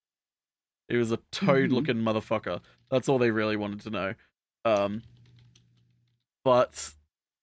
he 0.88 0.96
was 0.96 1.12
a 1.12 1.18
toad 1.32 1.72
looking 1.72 1.96
motherfucker. 1.96 2.60
That's 2.90 3.08
all 3.08 3.18
they 3.18 3.30
really 3.30 3.56
wanted 3.56 3.80
to 3.80 3.90
know. 3.90 4.14
Um, 4.64 5.02
but 6.44 6.92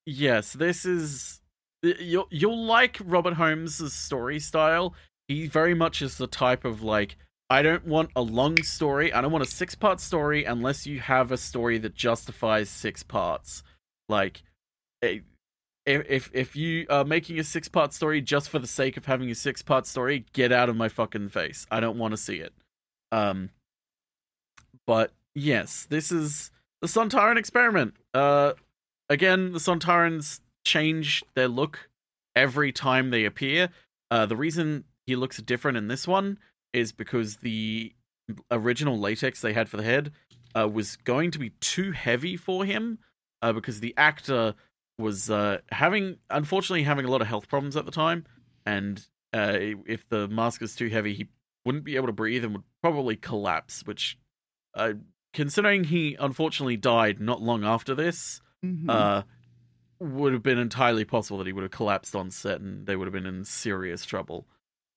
yes, 0.05 0.53
this 0.53 0.85
is 0.85 1.41
you'll 1.81 2.27
you'll 2.31 2.65
like 2.65 2.99
Robert 3.03 3.33
Holmes' 3.33 3.93
story 3.93 4.39
style. 4.39 4.93
He 5.27 5.47
very 5.47 5.73
much 5.73 6.01
is 6.01 6.17
the 6.17 6.27
type 6.27 6.65
of 6.65 6.81
like 6.81 7.17
I 7.49 7.61
don't 7.61 7.85
want 7.85 8.09
a 8.15 8.21
long 8.21 8.63
story. 8.63 9.13
I 9.13 9.21
don't 9.21 9.31
want 9.31 9.43
a 9.43 9.47
six 9.47 9.75
part 9.75 9.99
story 9.99 10.43
unless 10.43 10.87
you 10.87 10.99
have 11.01 11.31
a 11.31 11.37
story 11.37 11.77
that 11.79 11.93
justifies 11.93 12.69
six 12.69 13.03
parts. 13.03 13.61
Like, 14.09 14.41
if 15.85 16.05
if 16.09 16.29
if 16.33 16.55
you 16.55 16.85
are 16.89 17.03
making 17.03 17.39
a 17.39 17.43
six 17.43 17.67
part 17.67 17.93
story 17.93 18.21
just 18.21 18.49
for 18.49 18.59
the 18.59 18.67
sake 18.67 18.97
of 18.97 19.05
having 19.05 19.29
a 19.29 19.35
six 19.35 19.61
part 19.61 19.85
story, 19.85 20.25
get 20.33 20.51
out 20.51 20.69
of 20.69 20.75
my 20.75 20.89
fucking 20.89 21.29
face. 21.29 21.65
I 21.69 21.79
don't 21.79 21.97
want 21.97 22.11
to 22.11 22.17
see 22.17 22.37
it. 22.37 22.53
Um, 23.11 23.49
but 24.87 25.11
yes, 25.35 25.85
this 25.89 26.11
is 26.11 26.51
the 26.81 26.87
Sontaran 26.87 27.37
experiment. 27.37 27.95
Uh, 28.13 28.53
again, 29.09 29.51
the 29.51 29.59
Sontarans 29.59 30.39
change 30.65 31.23
their 31.35 31.47
look 31.47 31.89
every 32.35 32.71
time 32.71 33.09
they 33.09 33.25
appear. 33.25 33.69
Uh, 34.09 34.25
the 34.25 34.35
reason 34.35 34.85
he 35.05 35.15
looks 35.15 35.41
different 35.41 35.77
in 35.77 35.87
this 35.87 36.07
one 36.07 36.37
is 36.71 36.91
because 36.91 37.37
the 37.37 37.93
original 38.49 38.97
latex 38.97 39.41
they 39.41 39.53
had 39.53 39.69
for 39.69 39.77
the 39.77 39.83
head 39.83 40.11
uh, 40.57 40.67
was 40.67 40.95
going 40.95 41.31
to 41.31 41.39
be 41.39 41.49
too 41.59 41.91
heavy 41.91 42.37
for 42.37 42.65
him 42.65 42.99
uh, 43.41 43.51
because 43.51 43.79
the 43.79 43.93
actor 43.97 44.55
was 44.97 45.29
uh, 45.29 45.59
having, 45.71 46.17
unfortunately, 46.29 46.83
having 46.83 47.05
a 47.05 47.11
lot 47.11 47.21
of 47.21 47.27
health 47.27 47.47
problems 47.49 47.75
at 47.75 47.85
the 47.85 47.91
time, 47.91 48.25
and 48.65 49.05
uh, 49.33 49.57
if 49.87 50.07
the 50.09 50.27
mask 50.27 50.61
was 50.61 50.75
too 50.75 50.89
heavy, 50.89 51.13
he 51.13 51.27
wouldn't 51.65 51.83
be 51.83 51.95
able 51.95 52.07
to 52.07 52.13
breathe 52.13 52.43
and 52.43 52.53
would 52.53 52.63
probably 52.81 53.15
collapse. 53.15 53.81
Which, 53.85 54.17
uh, 54.75 54.93
considering 55.33 55.85
he 55.85 56.15
unfortunately 56.19 56.77
died 56.77 57.19
not 57.19 57.41
long 57.41 57.63
after 57.63 57.95
this, 57.95 58.41
Mhm. 58.63 58.89
uh, 58.89 59.23
would 59.99 60.33
have 60.33 60.43
been 60.43 60.59
entirely 60.59 61.05
possible 61.05 61.37
that 61.39 61.47
he 61.47 61.53
would 61.53 61.63
have 61.63 61.71
collapsed 61.71 62.15
on 62.15 62.29
set 62.31 62.59
and 62.61 62.85
they 62.85 62.95
would 62.95 63.05
have 63.07 63.13
been 63.13 63.25
in 63.25 63.43
serious 63.45 64.05
trouble. 64.05 64.47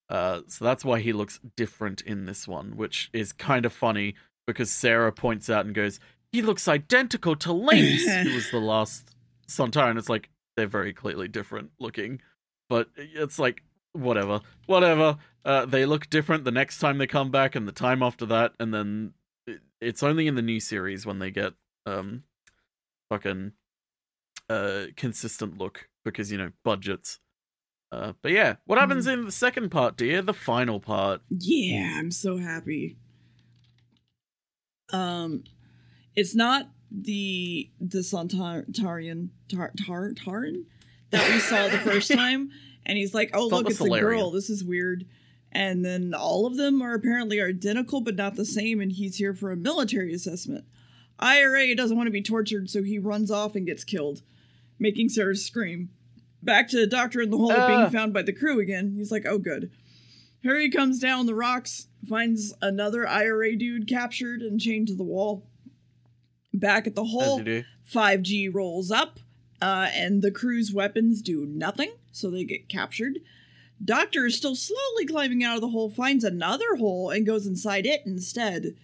Uh, 0.09 0.43
so 0.47 0.65
that's 0.65 0.85
why 0.85 1.01
he 1.01 1.13
looks 1.13 1.41
different 1.57 2.01
in 2.03 2.27
this 2.27 2.47
one, 2.47 2.77
which 2.77 3.09
is 3.13 3.33
kind 3.33 3.65
of 3.65 3.73
funny 3.73 4.15
because 4.47 4.71
Sarah 4.71 5.13
points 5.13 5.49
out 5.51 5.65
and 5.67 5.75
goes, 5.75 5.99
"He 6.31 6.43
looks 6.43 6.69
identical 6.69 7.35
to 7.37 7.49
Linx, 7.49 8.23
who 8.25 8.35
was 8.35 8.51
the 8.53 8.61
last 8.61 9.16
Sontaran." 9.49 9.99
It's 9.99 10.09
like 10.09 10.31
they're 10.57 10.67
very 10.67 10.93
clearly 10.93 11.29
different 11.29 11.71
looking, 11.79 12.21
but 12.69 12.89
it's 12.97 13.39
like 13.39 13.63
whatever, 13.93 14.41
whatever. 14.67 15.19
Uh, 15.45 15.65
they 15.67 15.87
look 15.87 16.09
different 16.11 16.45
the 16.45 16.51
next 16.51 16.79
time 16.79 16.99
they 16.99 17.07
come 17.07 17.31
back 17.31 17.55
and 17.55 17.67
the 17.69 17.73
time 17.73 18.03
after 18.03 18.27
that, 18.27 18.53
and 18.59 18.73
then 18.75 19.15
it- 19.47 19.63
it's 19.81 20.03
only 20.03 20.27
in 20.27 20.35
the 20.35 20.43
new 20.43 20.59
series 20.61 21.07
when 21.07 21.19
they 21.19 21.31
get 21.31 21.55
um 21.87 22.25
fucking 23.11 23.53
uh 24.51 24.87
consistent 24.97 25.57
look 25.59 25.89
because 26.05 26.33
you 26.33 26.39
know 26.39 26.51
budgets. 26.65 27.21
Uh, 27.93 28.13
but 28.21 28.33
yeah, 28.33 28.57
what 28.65 28.79
happens 28.81 29.07
in 29.07 29.25
the 29.27 29.31
second 29.33 29.71
part, 29.71 29.97
dear? 29.97 30.21
The 30.21 30.35
final 30.35 30.81
part. 30.81 31.23
Yeah, 31.31 31.97
I'm 31.99 32.11
so 32.11 32.37
happy. 32.39 32.97
Um, 34.93 35.45
it's 36.15 36.35
not 36.35 36.69
the 36.91 37.71
the 37.81 37.99
Santarian 37.99 39.29
tar, 39.49 39.73
tar 39.77 40.13
Taran 40.13 40.65
that 41.11 41.33
we 41.33 41.39
saw 41.41 41.69
the 41.69 41.79
first 41.79 42.11
time, 42.13 42.51
and 42.85 42.99
he's 42.99 43.15
like, 43.15 43.31
"Oh, 43.35 43.47
look, 43.49 43.71
it's 43.71 43.81
a 43.81 43.89
girl. 44.01 44.31
This 44.31 44.51
is 44.51 44.65
weird." 44.65 45.07
And 45.53 45.85
then 45.85 46.13
all 46.13 46.45
of 46.45 46.57
them 46.57 46.83
are 46.83 46.93
apparently 46.95 47.41
identical, 47.41 48.01
but 48.03 48.17
not 48.17 48.35
the 48.35 48.45
same. 48.45 48.81
And 48.81 48.93
he's 48.93 49.17
here 49.17 49.33
for 49.33 49.51
a 49.53 49.57
military 49.57 50.13
assessment. 50.13 50.65
IRA 51.19 51.75
doesn't 51.75 51.97
want 51.97 52.09
to 52.09 52.13
be 52.13 52.21
tortured, 52.23 52.69
so 52.69 52.83
he 52.83 52.99
runs 52.99 53.31
off 53.31 53.55
and 53.55 53.65
gets 53.67 53.85
killed, 53.85 54.21
making 54.79 55.09
Sarah 55.09 55.35
scream. 55.35 55.89
Back 56.43 56.69
to 56.69 56.77
the 56.77 56.87
doctor 56.87 57.23
in 57.23 57.31
the 57.31 57.39
hole 57.39 57.53
Ah. 57.53 57.67
being 57.69 57.91
found 57.91 58.13
by 58.13 58.23
the 58.23 58.33
crew 58.35 58.61
again. 58.61 58.93
He's 58.97 59.11
like, 59.11 59.25
"Oh, 59.27 59.39
good." 59.39 59.71
Harry 60.45 60.71
comes 60.71 60.99
down 60.99 61.27
the 61.27 61.35
rocks, 61.35 61.89
finds 62.07 62.53
another 62.63 63.07
IRA 63.07 63.57
dude 63.57 63.89
captured 63.89 64.43
and 64.43 64.61
chained 64.61 64.89
to 64.89 64.95
the 64.95 65.03
wall. 65.03 65.45
Back 66.59 66.87
at 66.87 66.95
the 66.95 67.05
hole, 67.05 67.41
5G 67.93 68.53
rolls 68.53 68.91
up, 68.91 69.21
uh, 69.61 69.89
and 69.93 70.23
the 70.23 70.31
crew's 70.31 70.73
weapons 70.73 71.21
do 71.21 71.45
nothing, 71.45 71.93
so 72.13 72.31
they 72.31 72.45
get 72.45 72.69
captured. 72.69 73.19
Doctor 73.85 74.25
is 74.27 74.37
still 74.37 74.55
slowly 74.55 75.05
climbing 75.07 75.45
out 75.45 75.57
of 75.57 75.61
the 75.61 75.69
hole, 75.69 75.91
finds 75.91 76.25
another 76.25 76.77
hole, 76.77 77.11
and 77.11 77.27
goes 77.27 77.47
inside 77.47 77.85
it 77.85 78.01
instead. 78.07 78.75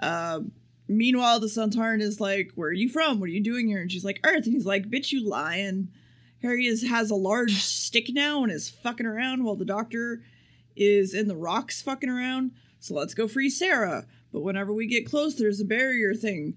Uh, 0.00 0.40
meanwhile, 0.88 1.38
the 1.38 1.46
Santaran 1.46 2.00
is 2.00 2.20
like, 2.20 2.50
Where 2.56 2.70
are 2.70 2.72
you 2.72 2.88
from? 2.88 3.20
What 3.20 3.28
are 3.28 3.32
you 3.32 3.42
doing 3.42 3.68
here? 3.68 3.80
And 3.80 3.90
she's 3.90 4.04
like, 4.04 4.18
Earth. 4.24 4.46
And 4.46 4.52
he's 4.54 4.66
like, 4.66 4.90
Bitch, 4.90 5.12
you 5.12 5.26
lying. 5.26 5.88
Harry 6.42 6.66
is, 6.66 6.88
has 6.88 7.10
a 7.10 7.14
large 7.14 7.54
stick 7.62 8.06
now 8.08 8.42
and 8.42 8.50
is 8.50 8.68
fucking 8.68 9.06
around 9.06 9.44
while 9.44 9.56
the 9.56 9.64
doctor 9.64 10.22
is 10.74 11.14
in 11.14 11.28
the 11.28 11.36
rocks 11.36 11.82
fucking 11.82 12.10
around. 12.10 12.52
So 12.80 12.94
let's 12.94 13.14
go 13.14 13.28
free 13.28 13.50
Sarah. 13.50 14.06
But 14.32 14.40
whenever 14.40 14.72
we 14.72 14.86
get 14.86 15.08
close, 15.08 15.34
there's 15.34 15.60
a 15.60 15.64
barrier 15.64 16.14
thing. 16.14 16.56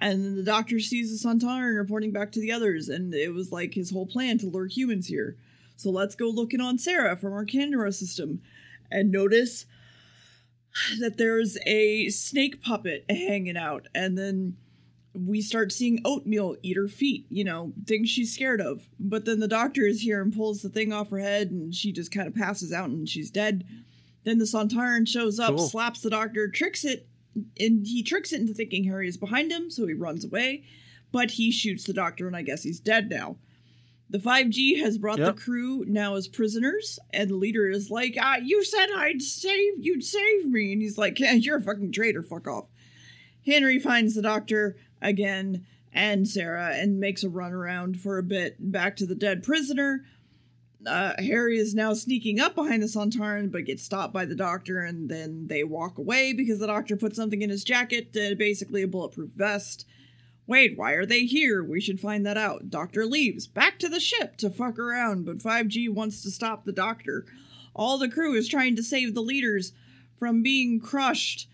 And 0.00 0.24
then 0.24 0.36
the 0.36 0.42
doctor 0.42 0.78
sees 0.80 1.10
the 1.22 1.28
Santaran 1.28 1.76
reporting 1.76 2.12
back 2.12 2.30
to 2.32 2.40
the 2.40 2.52
others, 2.52 2.88
and 2.88 3.12
it 3.14 3.32
was 3.34 3.50
like 3.52 3.74
his 3.74 3.90
whole 3.90 4.06
plan 4.06 4.38
to 4.38 4.46
lure 4.46 4.66
humans 4.66 5.08
here. 5.08 5.36
So 5.76 5.90
let's 5.90 6.14
go 6.14 6.28
looking 6.28 6.60
on 6.60 6.78
Sarah 6.78 7.16
from 7.16 7.32
our 7.32 7.44
camera 7.44 7.92
system 7.92 8.40
and 8.90 9.10
notice 9.10 9.66
that 11.00 11.16
there's 11.18 11.58
a 11.66 12.08
snake 12.10 12.62
puppet 12.62 13.04
hanging 13.08 13.56
out. 13.56 13.88
And 13.94 14.16
then 14.16 14.56
we 15.14 15.40
start 15.40 15.72
seeing 15.72 16.00
oatmeal 16.04 16.56
eat 16.62 16.76
her 16.76 16.86
feet, 16.88 17.26
you 17.28 17.42
know, 17.42 17.72
things 17.86 18.08
she's 18.08 18.32
scared 18.32 18.60
of. 18.60 18.88
But 19.00 19.24
then 19.24 19.40
the 19.40 19.48
doctor 19.48 19.82
is 19.82 20.02
here 20.02 20.22
and 20.22 20.32
pulls 20.34 20.62
the 20.62 20.68
thing 20.68 20.92
off 20.92 21.10
her 21.10 21.18
head, 21.18 21.50
and 21.50 21.74
she 21.74 21.90
just 21.92 22.12
kind 22.12 22.28
of 22.28 22.34
passes 22.34 22.72
out 22.72 22.90
and 22.90 23.08
she's 23.08 23.30
dead. 23.30 23.64
Then 24.24 24.38
the 24.38 24.44
Santaran 24.44 25.08
shows 25.08 25.40
up, 25.40 25.56
Cool. 25.56 25.68
slaps 25.68 26.02
the 26.02 26.10
doctor, 26.10 26.48
tricks 26.48 26.84
it, 26.84 27.07
and 27.58 27.86
he 27.86 28.02
tricks 28.02 28.32
it 28.32 28.40
into 28.40 28.54
thinking 28.54 28.84
Harry 28.84 29.08
is 29.08 29.16
behind 29.16 29.50
him, 29.52 29.70
so 29.70 29.86
he 29.86 29.94
runs 29.94 30.24
away. 30.24 30.64
But 31.10 31.32
he 31.32 31.50
shoots 31.50 31.84
the 31.84 31.92
doctor, 31.92 32.26
and 32.26 32.36
I 32.36 32.42
guess 32.42 32.62
he's 32.62 32.80
dead 32.80 33.08
now. 33.08 33.36
The 34.10 34.18
5G 34.18 34.80
has 34.80 34.96
brought 34.98 35.18
Yep. 35.18 35.36
the 35.36 35.40
crew 35.42 35.84
now 35.86 36.14
as 36.16 36.28
prisoners, 36.28 36.98
and 37.12 37.28
the 37.28 37.34
leader 37.34 37.68
is 37.68 37.90
like, 37.90 38.16
ah, 38.18 38.36
you 38.42 38.64
said 38.64 38.88
I'd 38.94 39.20
save, 39.20 39.74
you'd 39.78 40.04
save 40.04 40.46
me. 40.46 40.72
And 40.72 40.80
he's 40.80 40.96
like, 40.96 41.18
yeah, 41.18 41.34
you're 41.34 41.58
a 41.58 41.62
fucking 41.62 41.92
traitor, 41.92 42.22
fuck 42.22 42.46
off. 42.46 42.66
Henry 43.44 43.78
finds 43.78 44.14
the 44.14 44.22
doctor 44.22 44.76
again 45.00 45.66
and 45.92 46.28
Sarah 46.28 46.74
and 46.74 47.00
makes 47.00 47.22
a 47.24 47.28
run 47.28 47.52
around 47.52 48.00
for 48.00 48.18
a 48.18 48.22
bit 48.22 48.56
back 48.70 48.96
to 48.96 49.06
the 49.06 49.14
dead 49.14 49.42
prisoner. 49.42 50.04
Uh, 50.86 51.12
Harry 51.18 51.58
is 51.58 51.74
now 51.74 51.92
sneaking 51.92 52.38
up 52.38 52.54
behind 52.54 52.82
the 52.82 52.86
Santaran 52.86 53.50
but 53.50 53.64
gets 53.64 53.82
stopped 53.82 54.12
by 54.12 54.24
the 54.24 54.36
doctor 54.36 54.80
and 54.80 55.08
then 55.08 55.48
they 55.48 55.64
walk 55.64 55.98
away 55.98 56.32
because 56.32 56.60
the 56.60 56.68
doctor 56.68 56.96
put 56.96 57.16
something 57.16 57.42
in 57.42 57.50
his 57.50 57.64
jacket, 57.64 58.16
uh, 58.16 58.34
basically 58.36 58.82
a 58.82 58.88
bulletproof 58.88 59.30
vest. 59.34 59.86
Wait, 60.46 60.78
why 60.78 60.92
are 60.92 61.04
they 61.04 61.26
here? 61.26 61.62
We 61.62 61.80
should 61.80 62.00
find 62.00 62.24
that 62.24 62.38
out. 62.38 62.70
Doctor 62.70 63.04
leaves 63.04 63.46
back 63.46 63.78
to 63.80 63.88
the 63.88 64.00
ship 64.00 64.36
to 64.38 64.48
fuck 64.48 64.78
around, 64.78 65.26
but 65.26 65.38
5G 65.38 65.90
wants 65.90 66.22
to 66.22 66.30
stop 66.30 66.64
the 66.64 66.72
doctor. 66.72 67.26
All 67.74 67.98
the 67.98 68.08
crew 68.08 68.34
is 68.34 68.48
trying 68.48 68.74
to 68.76 68.82
save 68.82 69.14
the 69.14 69.20
leaders 69.20 69.72
from 70.18 70.42
being 70.42 70.80
crushed. 70.80 71.48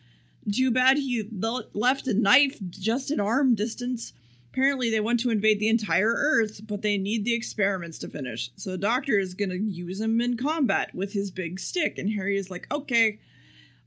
Too 0.51 0.71
bad 0.71 0.99
he 0.99 1.29
left 1.73 2.07
a 2.07 2.15
knife 2.15 2.59
just 2.71 3.11
in 3.11 3.19
arm 3.19 3.55
distance. 3.55 4.13
Apparently, 4.55 4.89
they 4.89 5.01
want 5.01 5.19
to 5.19 5.31
invade 5.31 5.59
the 5.59 5.69
entire 5.69 6.13
Earth, 6.13 6.61
but 6.65 6.81
they 6.81 6.97
need 6.97 7.25
the 7.25 7.35
experiments 7.35 7.99
to 7.99 8.09
finish. 8.09 8.53
So, 8.55 8.71
the 8.71 8.79
Doctor 8.79 9.19
is 9.19 9.35
going 9.35 9.51
to 9.51 9.59
use 9.59 10.01
him 10.01 10.21
in 10.21 10.37
combat 10.37 10.95
with 10.95 11.13
his 11.13 11.33
big 11.33 11.59
stick. 11.59 11.99
And 11.99 12.13
Harry 12.13 12.37
is 12.37 12.53
like, 12.53 12.73
okay, 12.73 13.19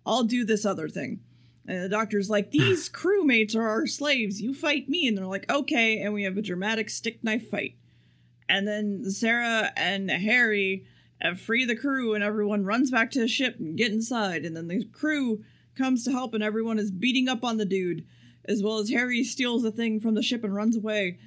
I'll 0.05 0.25
do 0.25 0.43
this 0.43 0.65
other 0.65 0.89
thing. 0.89 1.21
And 1.65 1.83
the 1.83 1.87
Doctor's 1.87 2.29
like, 2.29 2.51
these 2.51 2.89
crewmates 2.93 3.55
are 3.55 3.65
our 3.65 3.87
slaves. 3.87 4.41
You 4.41 4.53
fight 4.53 4.89
me. 4.89 5.07
And 5.07 5.17
they're 5.17 5.25
like, 5.25 5.49
okay. 5.49 6.01
And 6.01 6.13
we 6.13 6.23
have 6.23 6.35
a 6.35 6.41
dramatic 6.41 6.89
stick 6.89 7.23
knife 7.23 7.49
fight. 7.49 7.77
And 8.49 8.67
then 8.67 9.09
Sarah 9.09 9.71
and 9.77 10.11
Harry 10.11 10.85
uh, 11.21 11.35
free 11.35 11.63
the 11.63 11.77
crew, 11.77 12.13
and 12.13 12.25
everyone 12.25 12.65
runs 12.65 12.91
back 12.91 13.09
to 13.11 13.21
the 13.21 13.29
ship 13.29 13.55
and 13.57 13.77
get 13.77 13.93
inside. 13.93 14.43
And 14.43 14.55
then 14.55 14.67
the 14.67 14.83
crew 14.83 15.45
comes 15.77 16.03
to 16.03 16.11
help, 16.11 16.33
and 16.33 16.43
everyone 16.43 16.77
is 16.77 16.91
beating 16.91 17.29
up 17.29 17.45
on 17.45 17.55
the 17.55 17.65
dude, 17.65 18.05
as 18.47 18.63
well 18.63 18.79
as 18.79 18.89
Harry 18.89 19.23
steals 19.23 19.63
the 19.63 19.71
thing 19.71 19.99
from 19.99 20.15
the 20.15 20.23
ship 20.23 20.43
and 20.43 20.55
runs 20.55 20.75
away. 20.75 21.19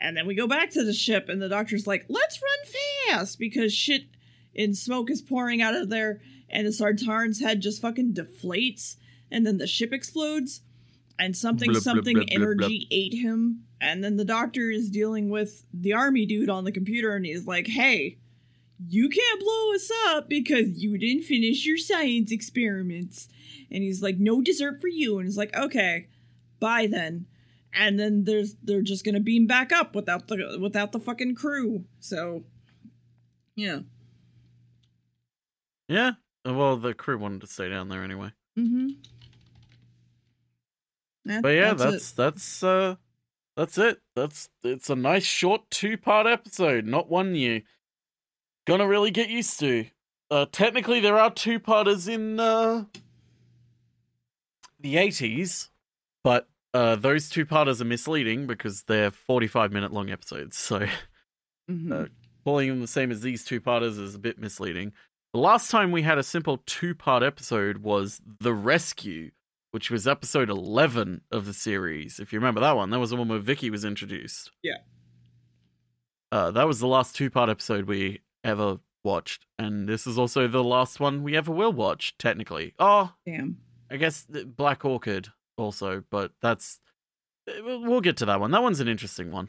And 0.00 0.16
then 0.16 0.26
we 0.26 0.34
go 0.34 0.46
back 0.48 0.70
to 0.70 0.84
the 0.84 0.92
ship, 0.92 1.28
and 1.28 1.40
the 1.40 1.48
doctor's 1.48 1.86
like, 1.86 2.06
let's 2.08 2.40
run 2.42 3.18
fast 3.18 3.38
because 3.38 3.72
shit 3.72 4.06
in 4.54 4.74
smoke 4.74 5.10
is 5.10 5.22
pouring 5.22 5.62
out 5.62 5.74
of 5.74 5.88
there, 5.90 6.20
and 6.50 6.66
the 6.66 6.70
Sartaran's 6.70 7.40
head 7.40 7.60
just 7.60 7.80
fucking 7.80 8.12
deflates, 8.14 8.96
and 9.30 9.46
then 9.46 9.58
the 9.58 9.66
ship 9.66 9.92
explodes. 9.92 10.62
and 11.18 11.36
something 11.36 11.70
blub, 11.70 11.82
something 11.82 12.16
blub, 12.16 12.26
blub, 12.26 12.40
energy 12.42 12.88
ate 12.90 13.14
him. 13.14 13.64
And 13.80 14.02
then 14.02 14.16
the 14.16 14.24
doctor 14.24 14.70
is 14.70 14.90
dealing 14.90 15.28
with 15.28 15.64
the 15.72 15.92
army 15.92 16.26
dude 16.26 16.50
on 16.50 16.64
the 16.64 16.72
computer, 16.72 17.14
and 17.14 17.24
he's 17.24 17.46
like, 17.46 17.68
"Hey, 17.68 18.18
you 18.88 19.08
can't 19.08 19.40
blow 19.40 19.72
us 19.74 19.90
up 20.08 20.28
because 20.28 20.82
you 20.82 20.98
didn't 20.98 21.22
finish 21.24 21.64
your 21.64 21.78
science 21.78 22.32
experiments." 22.32 23.28
And 23.70 23.82
he's 23.84 24.02
like, 24.02 24.18
"No 24.18 24.40
dessert 24.42 24.80
for 24.80 24.88
you." 24.88 25.18
And 25.18 25.28
he's 25.28 25.36
like, 25.36 25.54
"Okay, 25.56 26.08
bye 26.62 26.86
then." 26.86 27.26
And 27.74 27.98
then 27.98 28.24
there's 28.24 28.56
they're 28.62 28.82
just 28.82 29.04
gonna 29.04 29.20
beam 29.20 29.46
back 29.46 29.72
up 29.72 29.94
without 29.94 30.28
the 30.28 30.58
without 30.60 30.92
the 30.92 31.00
fucking 31.00 31.34
crew. 31.34 31.84
So, 32.00 32.44
yeah. 33.54 33.80
Yeah. 35.88 36.12
Well, 36.44 36.76
the 36.76 36.94
crew 36.94 37.18
wanted 37.18 37.40
to 37.42 37.46
stay 37.46 37.68
down 37.68 37.88
there 37.88 38.02
anyway. 38.02 38.30
Mm-hmm. 38.58 38.88
But 41.40 41.48
yeah, 41.50 41.74
that's 41.74 42.12
that's, 42.12 42.62
uh 42.62 42.96
that's 43.56 43.78
it. 43.78 44.00
That's 44.16 44.48
it's 44.64 44.90
a 44.90 44.96
nice 44.96 45.24
short 45.24 45.70
two 45.70 45.96
part 45.96 46.26
episode, 46.26 46.84
not 46.84 47.08
one 47.08 47.34
you 47.34 47.62
gonna 48.66 48.86
really 48.86 49.10
get 49.10 49.30
used 49.30 49.58
to. 49.60 49.86
Uh 50.30 50.46
technically 50.50 51.00
there 51.00 51.18
are 51.18 51.30
two 51.30 51.60
parters 51.60 52.08
in 52.08 52.40
uh 52.40 52.84
the 54.80 54.96
eighties, 54.96 55.70
but 56.24 56.48
uh 56.74 56.96
those 56.96 57.28
two 57.28 57.44
parters 57.46 57.80
are 57.80 57.84
misleading 57.86 58.46
because 58.46 58.82
they're 58.84 59.10
forty 59.10 59.46
five 59.46 59.72
minute 59.72 59.92
long 59.92 60.10
episodes, 60.10 60.56
so 60.56 60.86
Mhm. 61.70 61.92
uh, 62.04 62.08
calling 62.44 62.68
them 62.68 62.80
the 62.80 62.86
same 62.86 63.10
as 63.10 63.20
these 63.20 63.44
two 63.44 63.60
parters 63.60 63.98
is 63.98 64.14
a 64.14 64.18
bit 64.18 64.38
misleading. 64.38 64.92
The 65.32 65.40
last 65.40 65.70
time 65.70 65.92
we 65.92 66.02
had 66.02 66.18
a 66.18 66.22
simple 66.22 66.62
two 66.66 66.94
part 66.94 67.22
episode 67.22 67.78
was 67.78 68.20
The 68.40 68.52
Rescue, 68.52 69.30
which 69.70 69.90
was 69.90 70.06
episode 70.06 70.50
11 70.50 71.22
of 71.30 71.46
the 71.46 71.54
series. 71.54 72.18
If 72.18 72.32
you 72.32 72.38
remember 72.38 72.60
that 72.60 72.76
one, 72.76 72.90
that 72.90 72.98
was 72.98 73.10
the 73.10 73.16
one 73.16 73.28
where 73.28 73.38
Vicky 73.38 73.70
was 73.70 73.84
introduced. 73.84 74.50
Yeah. 74.62 74.78
Uh, 76.30 76.50
that 76.50 76.66
was 76.66 76.80
the 76.80 76.86
last 76.86 77.14
two 77.14 77.30
part 77.30 77.48
episode 77.48 77.84
we 77.86 78.20
ever 78.44 78.78
watched. 79.04 79.46
And 79.58 79.88
this 79.88 80.06
is 80.06 80.18
also 80.18 80.48
the 80.48 80.64
last 80.64 80.98
one 81.00 81.22
we 81.22 81.36
ever 81.36 81.52
will 81.52 81.72
watch, 81.72 82.16
technically. 82.18 82.74
Oh, 82.78 83.12
Damn. 83.26 83.58
I 83.90 83.96
guess 83.96 84.26
Black 84.26 84.84
Orchid 84.84 85.28
also, 85.62 86.04
but 86.10 86.32
that's. 86.40 86.80
We'll 87.46 87.82
we'll 87.82 88.00
get 88.00 88.16
to 88.18 88.26
that 88.26 88.40
one. 88.40 88.50
That 88.50 88.62
one's 88.62 88.80
an 88.80 88.88
interesting 88.88 89.30
one. 89.32 89.48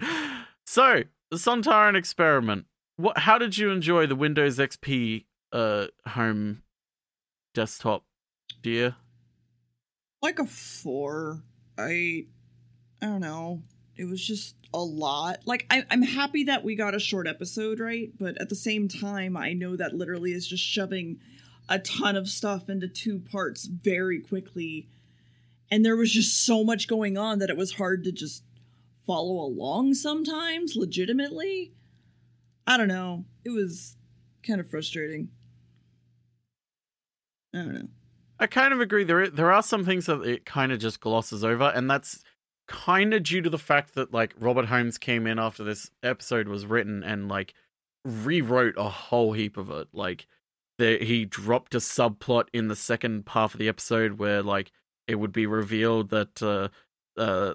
so, 0.66 1.02
the 1.30 1.36
Sontaran 1.36 1.96
experiment. 1.96 2.66
What? 2.96 3.18
How 3.18 3.38
did 3.38 3.58
you 3.58 3.70
enjoy 3.70 4.06
the 4.06 4.16
Windows 4.16 4.58
XP 4.58 5.26
uh, 5.52 5.86
home 6.06 6.62
desktop, 7.54 8.04
dear? 8.62 8.96
like 10.22 10.38
a 10.38 10.46
four. 10.46 11.42
I 11.76 12.26
I 13.02 13.06
don't 13.06 13.20
know. 13.20 13.62
It 13.96 14.04
was 14.04 14.24
just 14.24 14.54
a 14.72 14.78
lot. 14.78 15.40
Like 15.44 15.66
I, 15.68 15.84
I'm 15.90 16.02
happy 16.02 16.44
that 16.44 16.64
we 16.64 16.76
got 16.76 16.94
a 16.94 17.00
short 17.00 17.26
episode, 17.26 17.80
right? 17.80 18.10
But 18.18 18.40
at 18.40 18.48
the 18.48 18.54
same 18.54 18.88
time, 18.88 19.36
I 19.36 19.52
know 19.52 19.76
that 19.76 19.94
literally 19.94 20.32
is 20.32 20.46
just 20.46 20.62
shoving 20.62 21.18
a 21.72 21.78
ton 21.78 22.16
of 22.16 22.28
stuff 22.28 22.68
into 22.68 22.86
two 22.86 23.18
parts 23.18 23.64
very 23.64 24.20
quickly. 24.20 24.88
And 25.70 25.82
there 25.82 25.96
was 25.96 26.12
just 26.12 26.44
so 26.44 26.62
much 26.62 26.86
going 26.86 27.16
on 27.16 27.38
that 27.38 27.48
it 27.48 27.56
was 27.56 27.72
hard 27.72 28.04
to 28.04 28.12
just 28.12 28.44
follow 29.06 29.40
along 29.40 29.94
sometimes, 29.94 30.76
legitimately. 30.76 31.72
I 32.66 32.76
don't 32.76 32.88
know. 32.88 33.24
It 33.42 33.50
was 33.50 33.96
kind 34.46 34.60
of 34.60 34.68
frustrating. 34.68 35.30
I 37.54 37.58
don't 37.58 37.74
know. 37.74 37.88
I 38.38 38.46
kind 38.48 38.74
of 38.74 38.80
agree. 38.82 39.04
There, 39.04 39.28
there 39.28 39.50
are 39.50 39.62
some 39.62 39.84
things 39.84 40.06
that 40.06 40.20
it 40.22 40.44
kind 40.44 40.72
of 40.72 40.78
just 40.78 41.00
glosses 41.00 41.42
over, 41.42 41.72
and 41.74 41.90
that's 41.90 42.22
kind 42.68 43.14
of 43.14 43.22
due 43.22 43.40
to 43.40 43.48
the 43.48 43.58
fact 43.58 43.94
that 43.94 44.12
like 44.12 44.34
Robert 44.38 44.66
Holmes 44.66 44.98
came 44.98 45.26
in 45.26 45.38
after 45.38 45.64
this 45.64 45.90
episode 46.02 46.48
was 46.48 46.66
written 46.66 47.02
and 47.02 47.28
like 47.28 47.54
rewrote 48.04 48.74
a 48.76 48.88
whole 48.90 49.32
heap 49.32 49.56
of 49.56 49.70
it. 49.70 49.88
Like, 49.94 50.26
he 50.78 51.24
dropped 51.24 51.74
a 51.74 51.78
subplot 51.78 52.48
in 52.52 52.68
the 52.68 52.76
second 52.76 53.24
half 53.28 53.54
of 53.54 53.58
the 53.58 53.68
episode 53.68 54.18
where 54.18 54.42
like 54.42 54.72
it 55.06 55.16
would 55.16 55.32
be 55.32 55.46
revealed 55.46 56.10
that 56.10 56.42
uh, 56.42 56.68
uh, 57.20 57.54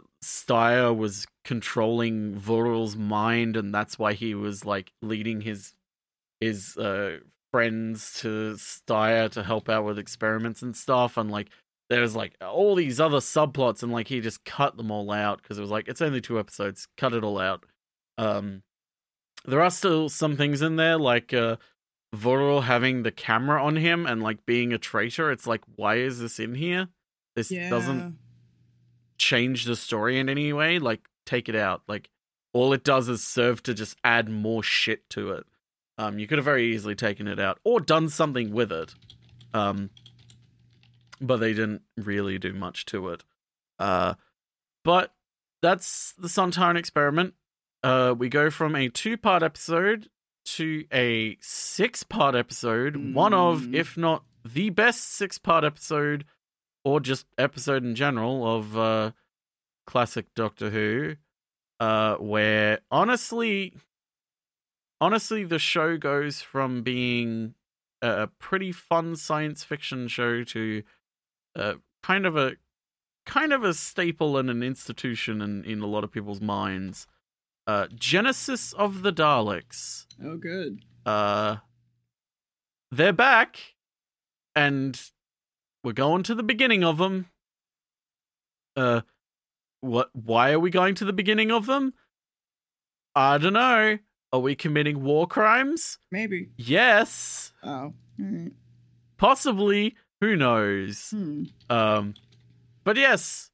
was 0.94 1.26
controlling 1.44 2.36
Vural's 2.36 2.96
mind, 2.96 3.56
and 3.56 3.74
that's 3.74 3.98
why 3.98 4.14
he 4.14 4.36
was 4.36 4.66
like 4.66 4.92
leading 5.02 5.42
his 5.42 5.74
his 6.40 6.78
uh 6.78 7.18
friends 7.52 8.14
to 8.22 8.54
Styre 8.56 9.32
to 9.32 9.44
help 9.44 9.70
out 9.70 9.86
with 9.86 9.98
experiments 9.98 10.62
and 10.62 10.76
stuff. 10.76 11.18
And 11.18 11.32
like 11.32 11.50
there's 11.90 12.16
like 12.16 12.36
all 12.42 12.76
these 12.76 13.00
other 13.00 13.18
subplots 13.18 13.82
and 13.82 13.92
like 13.92 14.08
he 14.08 14.20
just 14.22 14.44
cut 14.46 14.78
them 14.78 14.92
all 14.92 15.12
out 15.12 15.42
because 15.42 15.58
it 15.58 15.62
was 15.62 15.72
like 15.72 15.88
it's 15.88 16.02
only 16.02 16.22
two 16.22 16.40
episodes 16.40 16.88
cut 16.98 17.14
it 17.14 17.24
all 17.24 17.40
out. 17.40 17.66
Um 18.18 18.64
there 19.46 19.62
are 19.62 19.72
still 19.72 20.10
some 20.10 20.36
things 20.36 20.62
in 20.62 20.76
there 20.76 20.98
like 20.98 21.34
uh 21.34 21.56
Vural 22.16 22.64
having 22.64 23.04
the 23.04 23.12
camera 23.12 23.64
on 23.64 23.76
him 23.76 24.06
and 24.06 24.24
like 24.24 24.46
being 24.46 24.72
a 24.74 24.78
traitor 24.78 25.32
it's 25.32 25.46
like 25.46 25.62
why 25.76 25.96
is 25.96 26.20
this 26.20 26.40
in 26.40 26.56
here 26.56 26.88
this 27.36 27.52
Yeah. 27.52 27.70
doesn't 27.70 28.18
change 29.18 29.66
the 29.66 29.76
story 29.76 30.18
in 30.20 30.30
any 30.30 30.54
way 30.54 30.80
like 30.80 31.02
take 31.26 31.50
it 31.50 31.56
out 31.56 31.82
like 31.88 32.10
all 32.54 32.72
it 32.72 32.84
does 32.84 33.10
is 33.10 33.24
serve 33.24 33.62
to 33.64 33.74
just 33.74 33.98
add 34.04 34.30
more 34.30 34.64
shit 34.64 35.10
to 35.10 35.32
it 35.32 35.46
um, 36.00 36.20
you 36.20 36.28
could 36.28 36.38
have 36.38 36.46
very 36.46 36.74
easily 36.74 36.94
taken 36.96 37.28
it 37.28 37.40
out 37.40 37.60
or 37.64 37.80
done 37.80 38.08
something 38.10 38.52
with 38.52 38.72
it. 38.72 38.94
Um, 39.54 39.90
but 41.20 41.38
they 41.38 41.54
didn't 41.54 41.82
really 41.98 42.38
do 42.38 42.54
much 42.54 42.86
to 42.88 43.10
it. 43.10 43.24
Uh, 43.80 44.14
but 44.84 45.16
that's 45.64 46.14
the 46.14 46.28
Sontaran 46.28 46.78
experiment. 46.78 47.34
Uh, 47.84 48.14
we 48.16 48.30
go 48.30 48.52
from 48.52 48.76
a 48.76 48.90
two 48.90 49.18
part 49.18 49.42
episode 49.42 50.08
to 50.56 50.86
a 50.94 51.38
six 51.42 52.04
part 52.04 52.36
episode, 52.36 53.14
one 53.14 53.34
of, 53.34 53.62
Mm. 53.64 53.76
if 53.76 53.98
not 53.98 54.24
the 54.46 54.70
best 54.70 55.04
six 55.04 55.38
part 55.38 55.64
episode, 55.64 56.26
or 56.84 57.00
just 57.00 57.26
episode 57.38 57.84
in 57.84 57.96
general 57.96 58.48
of 58.56 58.78
uh, 58.78 59.12
classic 59.86 60.34
Doctor 60.36 60.70
Who. 60.70 61.16
Uh, 61.80 62.16
where 62.16 62.80
honestly, 62.90 63.74
honestly, 65.00 65.44
the 65.44 65.60
show 65.60 65.98
goes 65.98 66.42
from 66.42 66.82
being 66.82 67.54
a 68.02 68.24
a 68.24 68.28
pretty 68.28 68.72
fun 68.72 69.16
science 69.16 69.64
fiction 69.64 70.08
show 70.08 70.44
to 70.44 70.84
uh, 71.56 71.74
kind 72.04 72.26
of 72.26 72.36
a 72.38 72.56
kind 73.26 73.52
of 73.52 73.64
a 73.64 73.74
staple 73.74 74.38
and 74.38 74.50
an 74.50 74.64
institution 74.64 75.42
in, 75.42 75.64
in 75.66 75.82
a 75.82 75.88
lot 75.88 76.04
of 76.04 76.12
people's 76.12 76.40
minds. 76.42 77.06
Uh, 77.68 77.88
Genesis 77.94 78.72
of 78.74 79.02
the 79.02 79.12
Daleks. 79.12 80.06
Oh, 80.24 80.38
good. 80.38 80.86
Uh, 81.06 81.58
they're 82.92 83.12
back, 83.14 83.60
and 84.56 85.00
we're 85.84 85.92
going 85.92 86.24
to 86.24 86.34
the 86.36 86.44
beginning 86.44 86.84
of 86.86 86.98
them. 86.98 87.28
Uh, 88.76 89.02
what? 89.82 90.10
Why 90.14 90.52
are 90.54 90.60
we 90.60 90.70
going 90.70 90.96
to 90.96 91.06
the 91.06 91.12
beginning 91.14 91.52
of 91.52 91.66
them? 91.66 91.94
I 93.16 93.38
don't 93.38 93.54
know. 93.54 93.98
Are 94.32 94.40
we 94.40 94.56
committing 94.56 95.04
war 95.04 95.28
crimes? 95.28 95.98
Maybe. 96.12 96.50
Yes, 96.58 97.52
Oh. 97.64 97.94
Alright. 98.22 98.54
possibly. 99.18 99.96
Who 100.22 100.36
knows? 100.36 101.10
Hmm. 101.12 101.44
Um, 101.70 102.14
but 102.84 102.98
yes, 102.98 103.52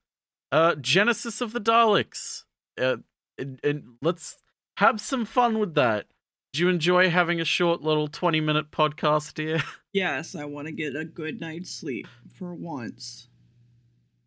uh, 0.52 0.76
Genesis 0.76 1.42
of 1.42 1.52
the 1.52 1.60
Daleks. 1.60 2.44
Uh, 2.80 2.98
and, 3.38 3.60
and 3.64 3.84
let's 4.02 4.38
have 4.78 5.00
some 5.02 5.26
fun 5.26 5.60
with 5.60 5.76
that. 5.76 6.08
Do 6.54 6.62
you 6.62 6.70
enjoy 6.70 7.10
having 7.10 7.42
a 7.42 7.46
short 7.46 7.82
little 7.82 8.08
twenty-minute 8.08 8.72
podcast, 8.72 9.38
here? 9.38 9.62
Yes, 9.94 10.34
I 10.34 10.46
want 10.46 10.66
to 10.66 10.72
get 10.72 10.96
a 10.96 11.06
good 11.06 11.40
night's 11.40 11.70
sleep 11.70 12.08
for 12.34 12.56
once. 12.56 13.28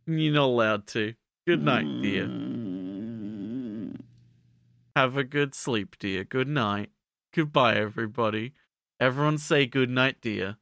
You're 0.06 0.32
not 0.32 0.44
allowed 0.44 0.86
to. 0.88 1.14
Good 1.44 1.60
night, 1.60 2.02
dear. 2.02 2.26
Mm. 2.26 4.00
Have 4.94 5.16
a 5.16 5.24
good 5.24 5.56
sleep, 5.56 5.96
dear. 5.98 6.22
Good 6.22 6.46
night. 6.46 6.90
Goodbye, 7.34 7.74
everybody. 7.74 8.52
Everyone 9.00 9.38
say 9.38 9.66
good 9.66 9.90
night, 9.90 10.18
dear. 10.20 10.56